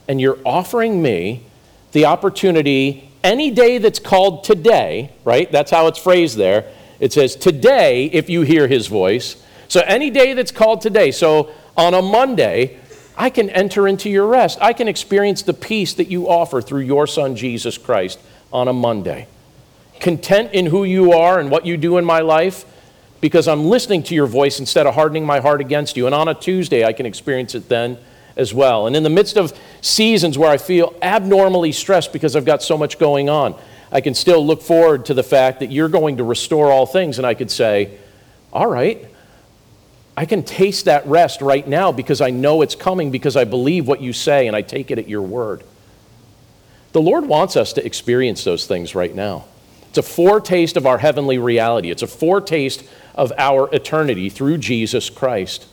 And 0.07 0.21
you're 0.21 0.39
offering 0.45 1.03
me 1.03 1.45
the 1.93 2.05
opportunity 2.05 3.11
any 3.25 3.51
day 3.51 3.79
that's 3.79 3.99
called 3.99 4.45
today, 4.45 5.13
right? 5.25 5.51
That's 5.51 5.71
how 5.71 5.89
it's 5.89 5.99
phrased 5.99 6.37
there. 6.37 6.71
It 7.01 7.13
says, 7.13 7.35
today, 7.35 8.07
if 8.07 8.31
you 8.31 8.43
hear 8.43 8.69
his 8.69 8.87
voice. 8.87 9.43
So 9.69 9.81
any 9.81 10.11
day 10.11 10.35
that's 10.35 10.53
called 10.53 10.83
today. 10.83 11.11
So 11.11 11.51
on 11.77 11.95
a 11.95 12.03
Monday, 12.03 12.79
I 13.17 13.31
can 13.31 13.51
enter 13.51 13.89
into 13.89 14.09
your 14.09 14.27
rest. 14.27 14.59
I 14.61 14.73
can 14.73 14.87
experience 14.87 15.43
the 15.43 15.55
peace 15.55 15.95
that 15.95 16.09
you 16.09 16.29
offer 16.29 16.63
through 16.63 16.83
your 16.83 17.07
Son, 17.07 17.35
Jesus 17.37 17.77
Christ, 17.77 18.21
on 18.53 18.69
a 18.69 18.73
Monday. 18.73 19.27
Content 20.01 20.53
in 20.53 20.67
who 20.67 20.85
you 20.85 21.13
are 21.13 21.39
and 21.39 21.51
what 21.51 21.67
you 21.67 21.77
do 21.77 21.99
in 21.99 22.05
my 22.05 22.21
life 22.21 22.65
because 23.21 23.47
I'm 23.47 23.67
listening 23.67 24.03
to 24.05 24.15
your 24.15 24.27
voice 24.27 24.59
instead 24.59 24.87
of 24.87 24.95
hardening 24.95 25.27
my 25.27 25.41
heart 25.41 25.61
against 25.61 25.97
you. 25.97 26.07
And 26.07 26.15
on 26.15 26.29
a 26.29 26.35
Tuesday, 26.35 26.85
I 26.85 26.93
can 26.93 27.07
experience 27.07 27.55
it 27.55 27.69
then 27.69 27.99
as 28.37 28.55
well. 28.55 28.87
And 28.87 28.97
in 28.97 29.03
the 29.03 29.11
midst 29.11 29.37
of 29.37 29.53
seasons 29.83 30.39
where 30.39 30.51
I 30.51 30.57
feel 30.57 30.95
abnormally 31.03 31.73
stressed 31.73 32.13
because 32.13 32.35
I've 32.35 32.45
got 32.45 32.63
so 32.63 32.79
much 32.79 32.99
going 32.99 33.29
on, 33.29 33.55
I 33.93 34.01
can 34.01 34.15
still 34.15 34.45
look 34.45 34.63
forward 34.63 35.07
to 35.07 35.15
the 35.15 35.23
fact 35.23 35.61
that 35.61 35.71
you're 35.71 35.89
going 35.89 36.17
to 36.17 36.25
restore 36.25 36.71
all 36.71 36.87
things. 36.87 37.19
And 37.19 37.27
I 37.27 37.35
could 37.35 37.51
say, 37.51 37.99
All 38.53 38.69
right, 38.69 39.07
I 40.17 40.25
can 40.25 40.43
taste 40.43 40.87
that 40.87 41.07
rest 41.07 41.41
right 41.41 41.67
now 41.67 41.93
because 41.93 42.21
I 42.21 42.31
know 42.31 42.63
it's 42.63 42.75
coming 42.75 43.11
because 43.11 43.37
I 43.37 43.45
believe 43.45 43.87
what 43.87 44.01
you 44.01 44.13
say 44.13 44.47
and 44.47 44.57
I 44.57 44.63
take 44.63 44.91
it 44.91 44.99
at 44.99 45.09
your 45.09 45.23
word. 45.23 45.65
The 46.93 47.01
Lord 47.01 47.27
wants 47.27 47.57
us 47.57 47.73
to 47.75 47.85
experience 47.85 48.45
those 48.45 48.67
things 48.67 48.95
right 48.95 49.15
now. 49.15 49.45
It's 49.91 49.99
a 49.99 50.03
foretaste 50.03 50.77
of 50.77 50.87
our 50.87 50.99
heavenly 50.99 51.39
reality, 51.39 51.91
it's 51.91 52.03
a 52.03 52.07
foretaste 52.07 52.85
of 53.17 53.33
our 53.37 53.69
eternity 53.75 54.29
through 54.29 54.59
Jesus 54.59 55.11
Christ. 55.11 55.67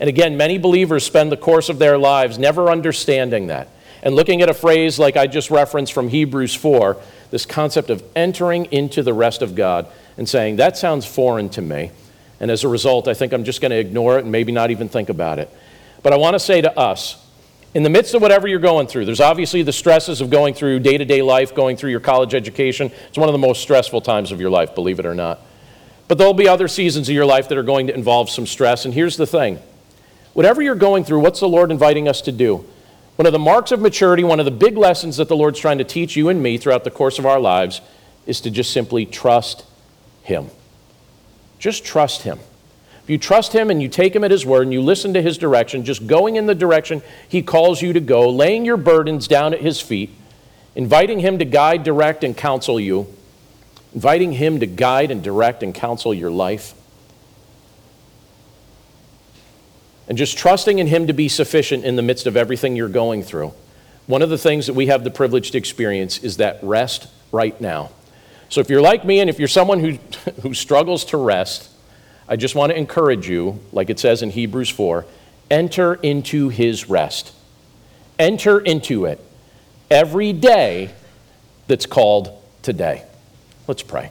And 0.00 0.08
again, 0.08 0.36
many 0.36 0.58
believers 0.58 1.04
spend 1.04 1.30
the 1.30 1.36
course 1.36 1.68
of 1.68 1.78
their 1.78 1.98
lives 1.98 2.38
never 2.38 2.70
understanding 2.70 3.46
that. 3.48 3.68
And 4.02 4.14
looking 4.14 4.40
at 4.40 4.48
a 4.48 4.54
phrase 4.54 4.98
like 4.98 5.16
I 5.16 5.26
just 5.26 5.50
referenced 5.50 5.92
from 5.92 6.08
Hebrews 6.08 6.54
4, 6.54 6.96
this 7.30 7.44
concept 7.44 7.90
of 7.90 8.02
entering 8.14 8.66
into 8.66 9.02
the 9.02 9.12
rest 9.12 9.42
of 9.42 9.54
God 9.54 9.86
and 10.16 10.28
saying, 10.28 10.56
that 10.56 10.78
sounds 10.78 11.04
foreign 11.04 11.48
to 11.50 11.62
me. 11.62 11.90
And 12.40 12.50
as 12.50 12.64
a 12.64 12.68
result, 12.68 13.08
I 13.08 13.14
think 13.14 13.32
I'm 13.32 13.44
just 13.44 13.60
going 13.60 13.70
to 13.70 13.78
ignore 13.78 14.18
it 14.18 14.22
and 14.22 14.32
maybe 14.32 14.52
not 14.52 14.70
even 14.70 14.88
think 14.88 15.08
about 15.08 15.38
it. 15.38 15.50
But 16.02 16.12
I 16.12 16.16
want 16.16 16.34
to 16.34 16.40
say 16.40 16.60
to 16.60 16.78
us, 16.78 17.22
in 17.76 17.82
the 17.82 17.90
midst 17.90 18.14
of 18.14 18.22
whatever 18.22 18.48
you're 18.48 18.58
going 18.58 18.86
through, 18.86 19.04
there's 19.04 19.20
obviously 19.20 19.62
the 19.62 19.70
stresses 19.70 20.22
of 20.22 20.30
going 20.30 20.54
through 20.54 20.80
day 20.80 20.96
to 20.96 21.04
day 21.04 21.20
life, 21.20 21.54
going 21.54 21.76
through 21.76 21.90
your 21.90 22.00
college 22.00 22.34
education. 22.34 22.90
It's 23.08 23.18
one 23.18 23.28
of 23.28 23.34
the 23.34 23.38
most 23.38 23.60
stressful 23.60 24.00
times 24.00 24.32
of 24.32 24.40
your 24.40 24.48
life, 24.48 24.74
believe 24.74 24.98
it 24.98 25.04
or 25.04 25.14
not. 25.14 25.40
But 26.08 26.16
there'll 26.16 26.32
be 26.32 26.48
other 26.48 26.68
seasons 26.68 27.10
of 27.10 27.14
your 27.14 27.26
life 27.26 27.50
that 27.50 27.58
are 27.58 27.62
going 27.62 27.88
to 27.88 27.94
involve 27.94 28.30
some 28.30 28.46
stress. 28.46 28.86
And 28.86 28.94
here's 28.94 29.18
the 29.18 29.26
thing 29.26 29.58
whatever 30.32 30.62
you're 30.62 30.74
going 30.74 31.04
through, 31.04 31.20
what's 31.20 31.40
the 31.40 31.50
Lord 31.50 31.70
inviting 31.70 32.08
us 32.08 32.22
to 32.22 32.32
do? 32.32 32.64
One 33.16 33.26
of 33.26 33.34
the 33.34 33.38
marks 33.38 33.72
of 33.72 33.80
maturity, 33.80 34.24
one 34.24 34.40
of 34.40 34.46
the 34.46 34.52
big 34.52 34.78
lessons 34.78 35.18
that 35.18 35.28
the 35.28 35.36
Lord's 35.36 35.60
trying 35.60 35.76
to 35.76 35.84
teach 35.84 36.16
you 36.16 36.30
and 36.30 36.42
me 36.42 36.56
throughout 36.56 36.84
the 36.84 36.90
course 36.90 37.18
of 37.18 37.26
our 37.26 37.38
lives 37.38 37.82
is 38.24 38.40
to 38.40 38.50
just 38.50 38.72
simply 38.72 39.04
trust 39.04 39.66
Him. 40.22 40.48
Just 41.58 41.84
trust 41.84 42.22
Him. 42.22 42.38
If 43.06 43.10
you 43.10 43.18
trust 43.18 43.52
Him 43.52 43.70
and 43.70 43.80
you 43.80 43.88
take 43.88 44.16
Him 44.16 44.24
at 44.24 44.32
His 44.32 44.44
word 44.44 44.62
and 44.62 44.72
you 44.72 44.82
listen 44.82 45.14
to 45.14 45.22
His 45.22 45.38
direction, 45.38 45.84
just 45.84 46.08
going 46.08 46.34
in 46.34 46.46
the 46.46 46.56
direction 46.56 47.02
He 47.28 47.40
calls 47.40 47.80
you 47.80 47.92
to 47.92 48.00
go, 48.00 48.28
laying 48.28 48.64
your 48.64 48.76
burdens 48.76 49.28
down 49.28 49.54
at 49.54 49.60
His 49.60 49.80
feet, 49.80 50.10
inviting 50.74 51.20
Him 51.20 51.38
to 51.38 51.44
guide, 51.44 51.84
direct, 51.84 52.24
and 52.24 52.36
counsel 52.36 52.80
you, 52.80 53.06
inviting 53.94 54.32
Him 54.32 54.58
to 54.58 54.66
guide 54.66 55.12
and 55.12 55.22
direct 55.22 55.62
and 55.62 55.72
counsel 55.72 56.12
your 56.12 56.32
life, 56.32 56.74
and 60.08 60.18
just 60.18 60.36
trusting 60.36 60.80
in 60.80 60.88
Him 60.88 61.06
to 61.06 61.12
be 61.12 61.28
sufficient 61.28 61.84
in 61.84 61.94
the 61.94 62.02
midst 62.02 62.26
of 62.26 62.36
everything 62.36 62.74
you're 62.74 62.88
going 62.88 63.22
through. 63.22 63.54
One 64.08 64.20
of 64.20 64.30
the 64.30 64.38
things 64.38 64.66
that 64.66 64.74
we 64.74 64.86
have 64.86 65.04
the 65.04 65.12
privilege 65.12 65.52
to 65.52 65.58
experience 65.58 66.18
is 66.18 66.38
that 66.38 66.58
rest 66.60 67.06
right 67.30 67.60
now. 67.60 67.90
So 68.48 68.60
if 68.60 68.68
you're 68.68 68.82
like 68.82 69.04
me 69.04 69.20
and 69.20 69.30
if 69.30 69.38
you're 69.38 69.46
someone 69.46 69.78
who, 69.78 69.92
who 70.42 70.54
struggles 70.54 71.04
to 71.04 71.16
rest, 71.16 71.70
I 72.28 72.36
just 72.36 72.54
want 72.54 72.70
to 72.70 72.78
encourage 72.78 73.28
you, 73.28 73.60
like 73.72 73.88
it 73.90 73.98
says 73.98 74.22
in 74.22 74.30
Hebrews 74.30 74.70
4, 74.70 75.06
enter 75.50 75.94
into 75.94 76.48
his 76.48 76.88
rest. 76.88 77.32
Enter 78.18 78.58
into 78.58 79.04
it 79.04 79.20
every 79.90 80.32
day 80.32 80.90
that's 81.68 81.86
called 81.86 82.42
today. 82.62 83.04
Let's 83.68 83.82
pray. 83.82 84.10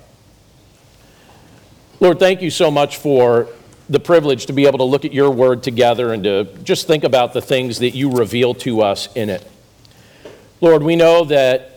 Lord, 1.99 2.19
thank 2.19 2.41
you 2.41 2.49
so 2.49 2.71
much 2.71 2.97
for 2.97 3.47
the 3.89 3.99
privilege 3.99 4.47
to 4.47 4.53
be 4.53 4.65
able 4.65 4.79
to 4.79 4.83
look 4.83 5.05
at 5.05 5.13
your 5.13 5.29
word 5.29 5.63
together 5.63 6.13
and 6.13 6.23
to 6.23 6.45
just 6.63 6.87
think 6.87 7.03
about 7.03 7.33
the 7.33 7.41
things 7.41 7.79
that 7.79 7.91
you 7.91 8.11
reveal 8.11 8.53
to 8.53 8.81
us 8.81 9.13
in 9.15 9.29
it. 9.29 9.45
Lord, 10.61 10.83
we 10.83 10.95
know 10.95 11.25
that 11.25 11.74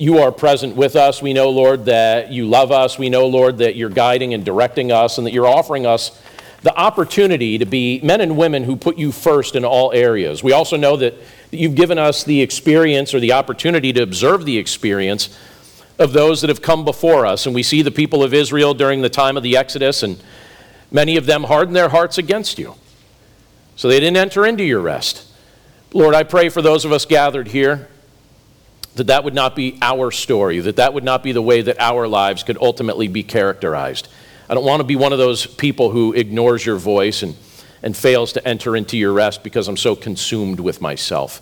you 0.00 0.16
are 0.20 0.32
present 0.32 0.74
with 0.76 0.96
us. 0.96 1.20
We 1.20 1.34
know, 1.34 1.50
Lord, 1.50 1.84
that 1.84 2.32
you 2.32 2.48
love 2.48 2.72
us. 2.72 2.98
We 2.98 3.10
know, 3.10 3.26
Lord, 3.26 3.58
that 3.58 3.76
you're 3.76 3.90
guiding 3.90 4.32
and 4.32 4.42
directing 4.42 4.90
us 4.90 5.18
and 5.18 5.26
that 5.26 5.34
you're 5.34 5.46
offering 5.46 5.84
us 5.84 6.18
the 6.62 6.74
opportunity 6.74 7.58
to 7.58 7.66
be 7.66 8.00
men 8.02 8.22
and 8.22 8.38
women 8.38 8.64
who 8.64 8.76
put 8.76 8.96
you 8.96 9.12
first 9.12 9.54
in 9.56 9.62
all 9.62 9.92
areas. 9.92 10.42
We 10.42 10.52
also 10.52 10.78
know 10.78 10.96
that 10.96 11.16
you've 11.50 11.74
given 11.74 11.98
us 11.98 12.24
the 12.24 12.40
experience 12.40 13.12
or 13.12 13.20
the 13.20 13.32
opportunity 13.32 13.92
to 13.92 14.02
observe 14.02 14.46
the 14.46 14.56
experience 14.56 15.38
of 15.98 16.14
those 16.14 16.40
that 16.40 16.48
have 16.48 16.62
come 16.62 16.82
before 16.82 17.26
us. 17.26 17.44
And 17.44 17.54
we 17.54 17.62
see 17.62 17.82
the 17.82 17.90
people 17.90 18.24
of 18.24 18.32
Israel 18.32 18.72
during 18.72 19.02
the 19.02 19.10
time 19.10 19.36
of 19.36 19.42
the 19.42 19.54
Exodus, 19.54 20.02
and 20.02 20.18
many 20.90 21.18
of 21.18 21.26
them 21.26 21.44
hardened 21.44 21.76
their 21.76 21.90
hearts 21.90 22.16
against 22.16 22.58
you. 22.58 22.74
So 23.76 23.86
they 23.86 24.00
didn't 24.00 24.16
enter 24.16 24.46
into 24.46 24.64
your 24.64 24.80
rest. 24.80 25.26
Lord, 25.92 26.14
I 26.14 26.22
pray 26.22 26.48
for 26.48 26.62
those 26.62 26.86
of 26.86 26.92
us 26.92 27.04
gathered 27.04 27.48
here 27.48 27.90
that 28.96 29.06
that 29.06 29.24
would 29.24 29.34
not 29.34 29.54
be 29.54 29.78
our 29.80 30.10
story, 30.10 30.58
that 30.60 30.76
that 30.76 30.94
would 30.94 31.04
not 31.04 31.22
be 31.22 31.32
the 31.32 31.42
way 31.42 31.62
that 31.62 31.80
our 31.80 32.08
lives 32.08 32.42
could 32.42 32.58
ultimately 32.60 33.08
be 33.08 33.22
characterized. 33.22 34.08
I 34.48 34.54
don't 34.54 34.64
want 34.64 34.80
to 34.80 34.84
be 34.84 34.96
one 34.96 35.12
of 35.12 35.18
those 35.18 35.46
people 35.46 35.90
who 35.90 36.12
ignores 36.12 36.66
your 36.66 36.76
voice 36.76 37.22
and, 37.22 37.36
and 37.82 37.96
fails 37.96 38.32
to 38.32 38.46
enter 38.46 38.74
into 38.74 38.98
your 38.98 39.12
rest 39.12 39.44
because 39.44 39.68
I'm 39.68 39.76
so 39.76 39.94
consumed 39.94 40.58
with 40.58 40.80
myself. 40.80 41.40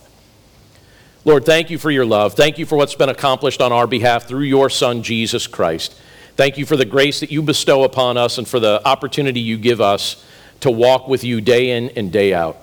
Lord, 1.24 1.44
thank 1.44 1.70
you 1.70 1.78
for 1.78 1.90
your 1.90 2.06
love. 2.06 2.34
Thank 2.34 2.58
you 2.58 2.66
for 2.66 2.76
what's 2.76 2.94
been 2.94 3.08
accomplished 3.08 3.60
on 3.60 3.72
our 3.72 3.86
behalf 3.86 4.28
through 4.28 4.44
your 4.44 4.70
Son, 4.70 5.02
Jesus 5.02 5.46
Christ. 5.46 5.94
Thank 6.36 6.58
you 6.58 6.66
for 6.66 6.76
the 6.76 6.84
grace 6.84 7.20
that 7.20 7.32
you 7.32 7.42
bestow 7.42 7.82
upon 7.82 8.16
us 8.16 8.38
and 8.38 8.46
for 8.46 8.60
the 8.60 8.80
opportunity 8.86 9.40
you 9.40 9.56
give 9.56 9.80
us 9.80 10.24
to 10.60 10.70
walk 10.70 11.08
with 11.08 11.24
you 11.24 11.40
day 11.40 11.70
in 11.70 11.88
and 11.90 12.12
day 12.12 12.32
out. 12.32 12.56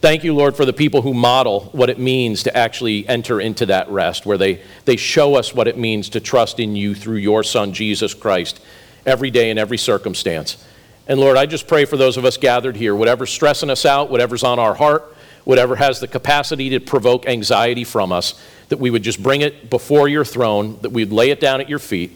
Thank 0.00 0.24
you, 0.24 0.34
Lord, 0.34 0.56
for 0.56 0.64
the 0.64 0.72
people 0.72 1.02
who 1.02 1.12
model 1.12 1.64
what 1.72 1.90
it 1.90 1.98
means 1.98 2.44
to 2.44 2.56
actually 2.56 3.06
enter 3.06 3.38
into 3.38 3.66
that 3.66 3.90
rest, 3.90 4.24
where 4.24 4.38
they, 4.38 4.62
they 4.86 4.96
show 4.96 5.34
us 5.34 5.54
what 5.54 5.68
it 5.68 5.76
means 5.76 6.08
to 6.10 6.20
trust 6.20 6.58
in 6.58 6.74
you 6.74 6.94
through 6.94 7.18
your 7.18 7.42
Son, 7.42 7.74
Jesus 7.74 8.14
Christ, 8.14 8.60
every 9.04 9.30
day 9.30 9.50
in 9.50 9.58
every 9.58 9.76
circumstance. 9.76 10.64
And 11.06 11.20
Lord, 11.20 11.36
I 11.36 11.44
just 11.44 11.68
pray 11.68 11.84
for 11.84 11.98
those 11.98 12.16
of 12.16 12.24
us 12.24 12.38
gathered 12.38 12.76
here, 12.76 12.96
whatever's 12.96 13.28
stressing 13.28 13.68
us 13.68 13.84
out, 13.84 14.08
whatever's 14.08 14.42
on 14.42 14.58
our 14.58 14.72
heart, 14.72 15.04
whatever 15.44 15.76
has 15.76 16.00
the 16.00 16.08
capacity 16.08 16.70
to 16.70 16.80
provoke 16.80 17.26
anxiety 17.26 17.84
from 17.84 18.10
us, 18.10 18.42
that 18.70 18.78
we 18.78 18.88
would 18.88 19.02
just 19.02 19.22
bring 19.22 19.42
it 19.42 19.68
before 19.68 20.08
your 20.08 20.24
throne, 20.24 20.78
that 20.80 20.92
we'd 20.92 21.12
lay 21.12 21.28
it 21.28 21.40
down 21.40 21.60
at 21.60 21.68
your 21.68 21.78
feet, 21.78 22.12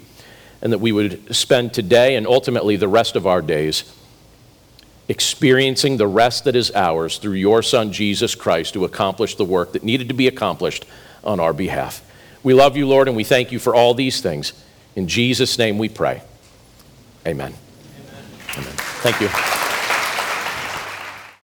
and 0.63 0.73
that 0.73 0.79
we 0.79 0.91
would 0.91 1.37
spend 1.37 1.75
today 1.75 2.17
and 2.17 2.27
ultimately 2.27 2.77
the 2.77 2.89
rest 2.89 3.15
of 3.15 3.27
our 3.27 3.43
days 3.43 3.93
experiencing 5.09 5.97
the 5.97 6.07
rest 6.07 6.45
that 6.45 6.57
is 6.57 6.71
ours 6.75 7.19
through 7.19 7.35
your 7.35 7.63
Son, 7.63 7.93
Jesus 7.93 8.35
Christ, 8.35 8.75
to 8.75 8.85
accomplish 8.85 9.37
the 9.37 9.45
work 9.45 9.73
that 9.73 9.85
needed 9.85 10.09
to 10.09 10.15
be 10.15 10.27
accomplished 10.27 10.87
on 11.23 11.41
our 11.41 11.53
behalf. 11.53 12.03
We 12.43 12.55
love 12.55 12.77
you, 12.77 12.87
Lord, 12.87 13.09
and 13.09 13.17
we 13.17 13.25
thank 13.25 13.53
you 13.53 13.59
for 13.59 13.75
all 13.75 13.95
these 13.95 14.21
things. 14.21 14.53
In 14.97 15.09
Jesus' 15.09 15.59
name 15.59 15.79
we 15.79 15.89
pray. 15.89 16.23
Amen. 17.27 17.55
Amen. 18.01 18.25
Amen. 18.59 18.73
Thank 19.03 19.21
you. 19.21 19.64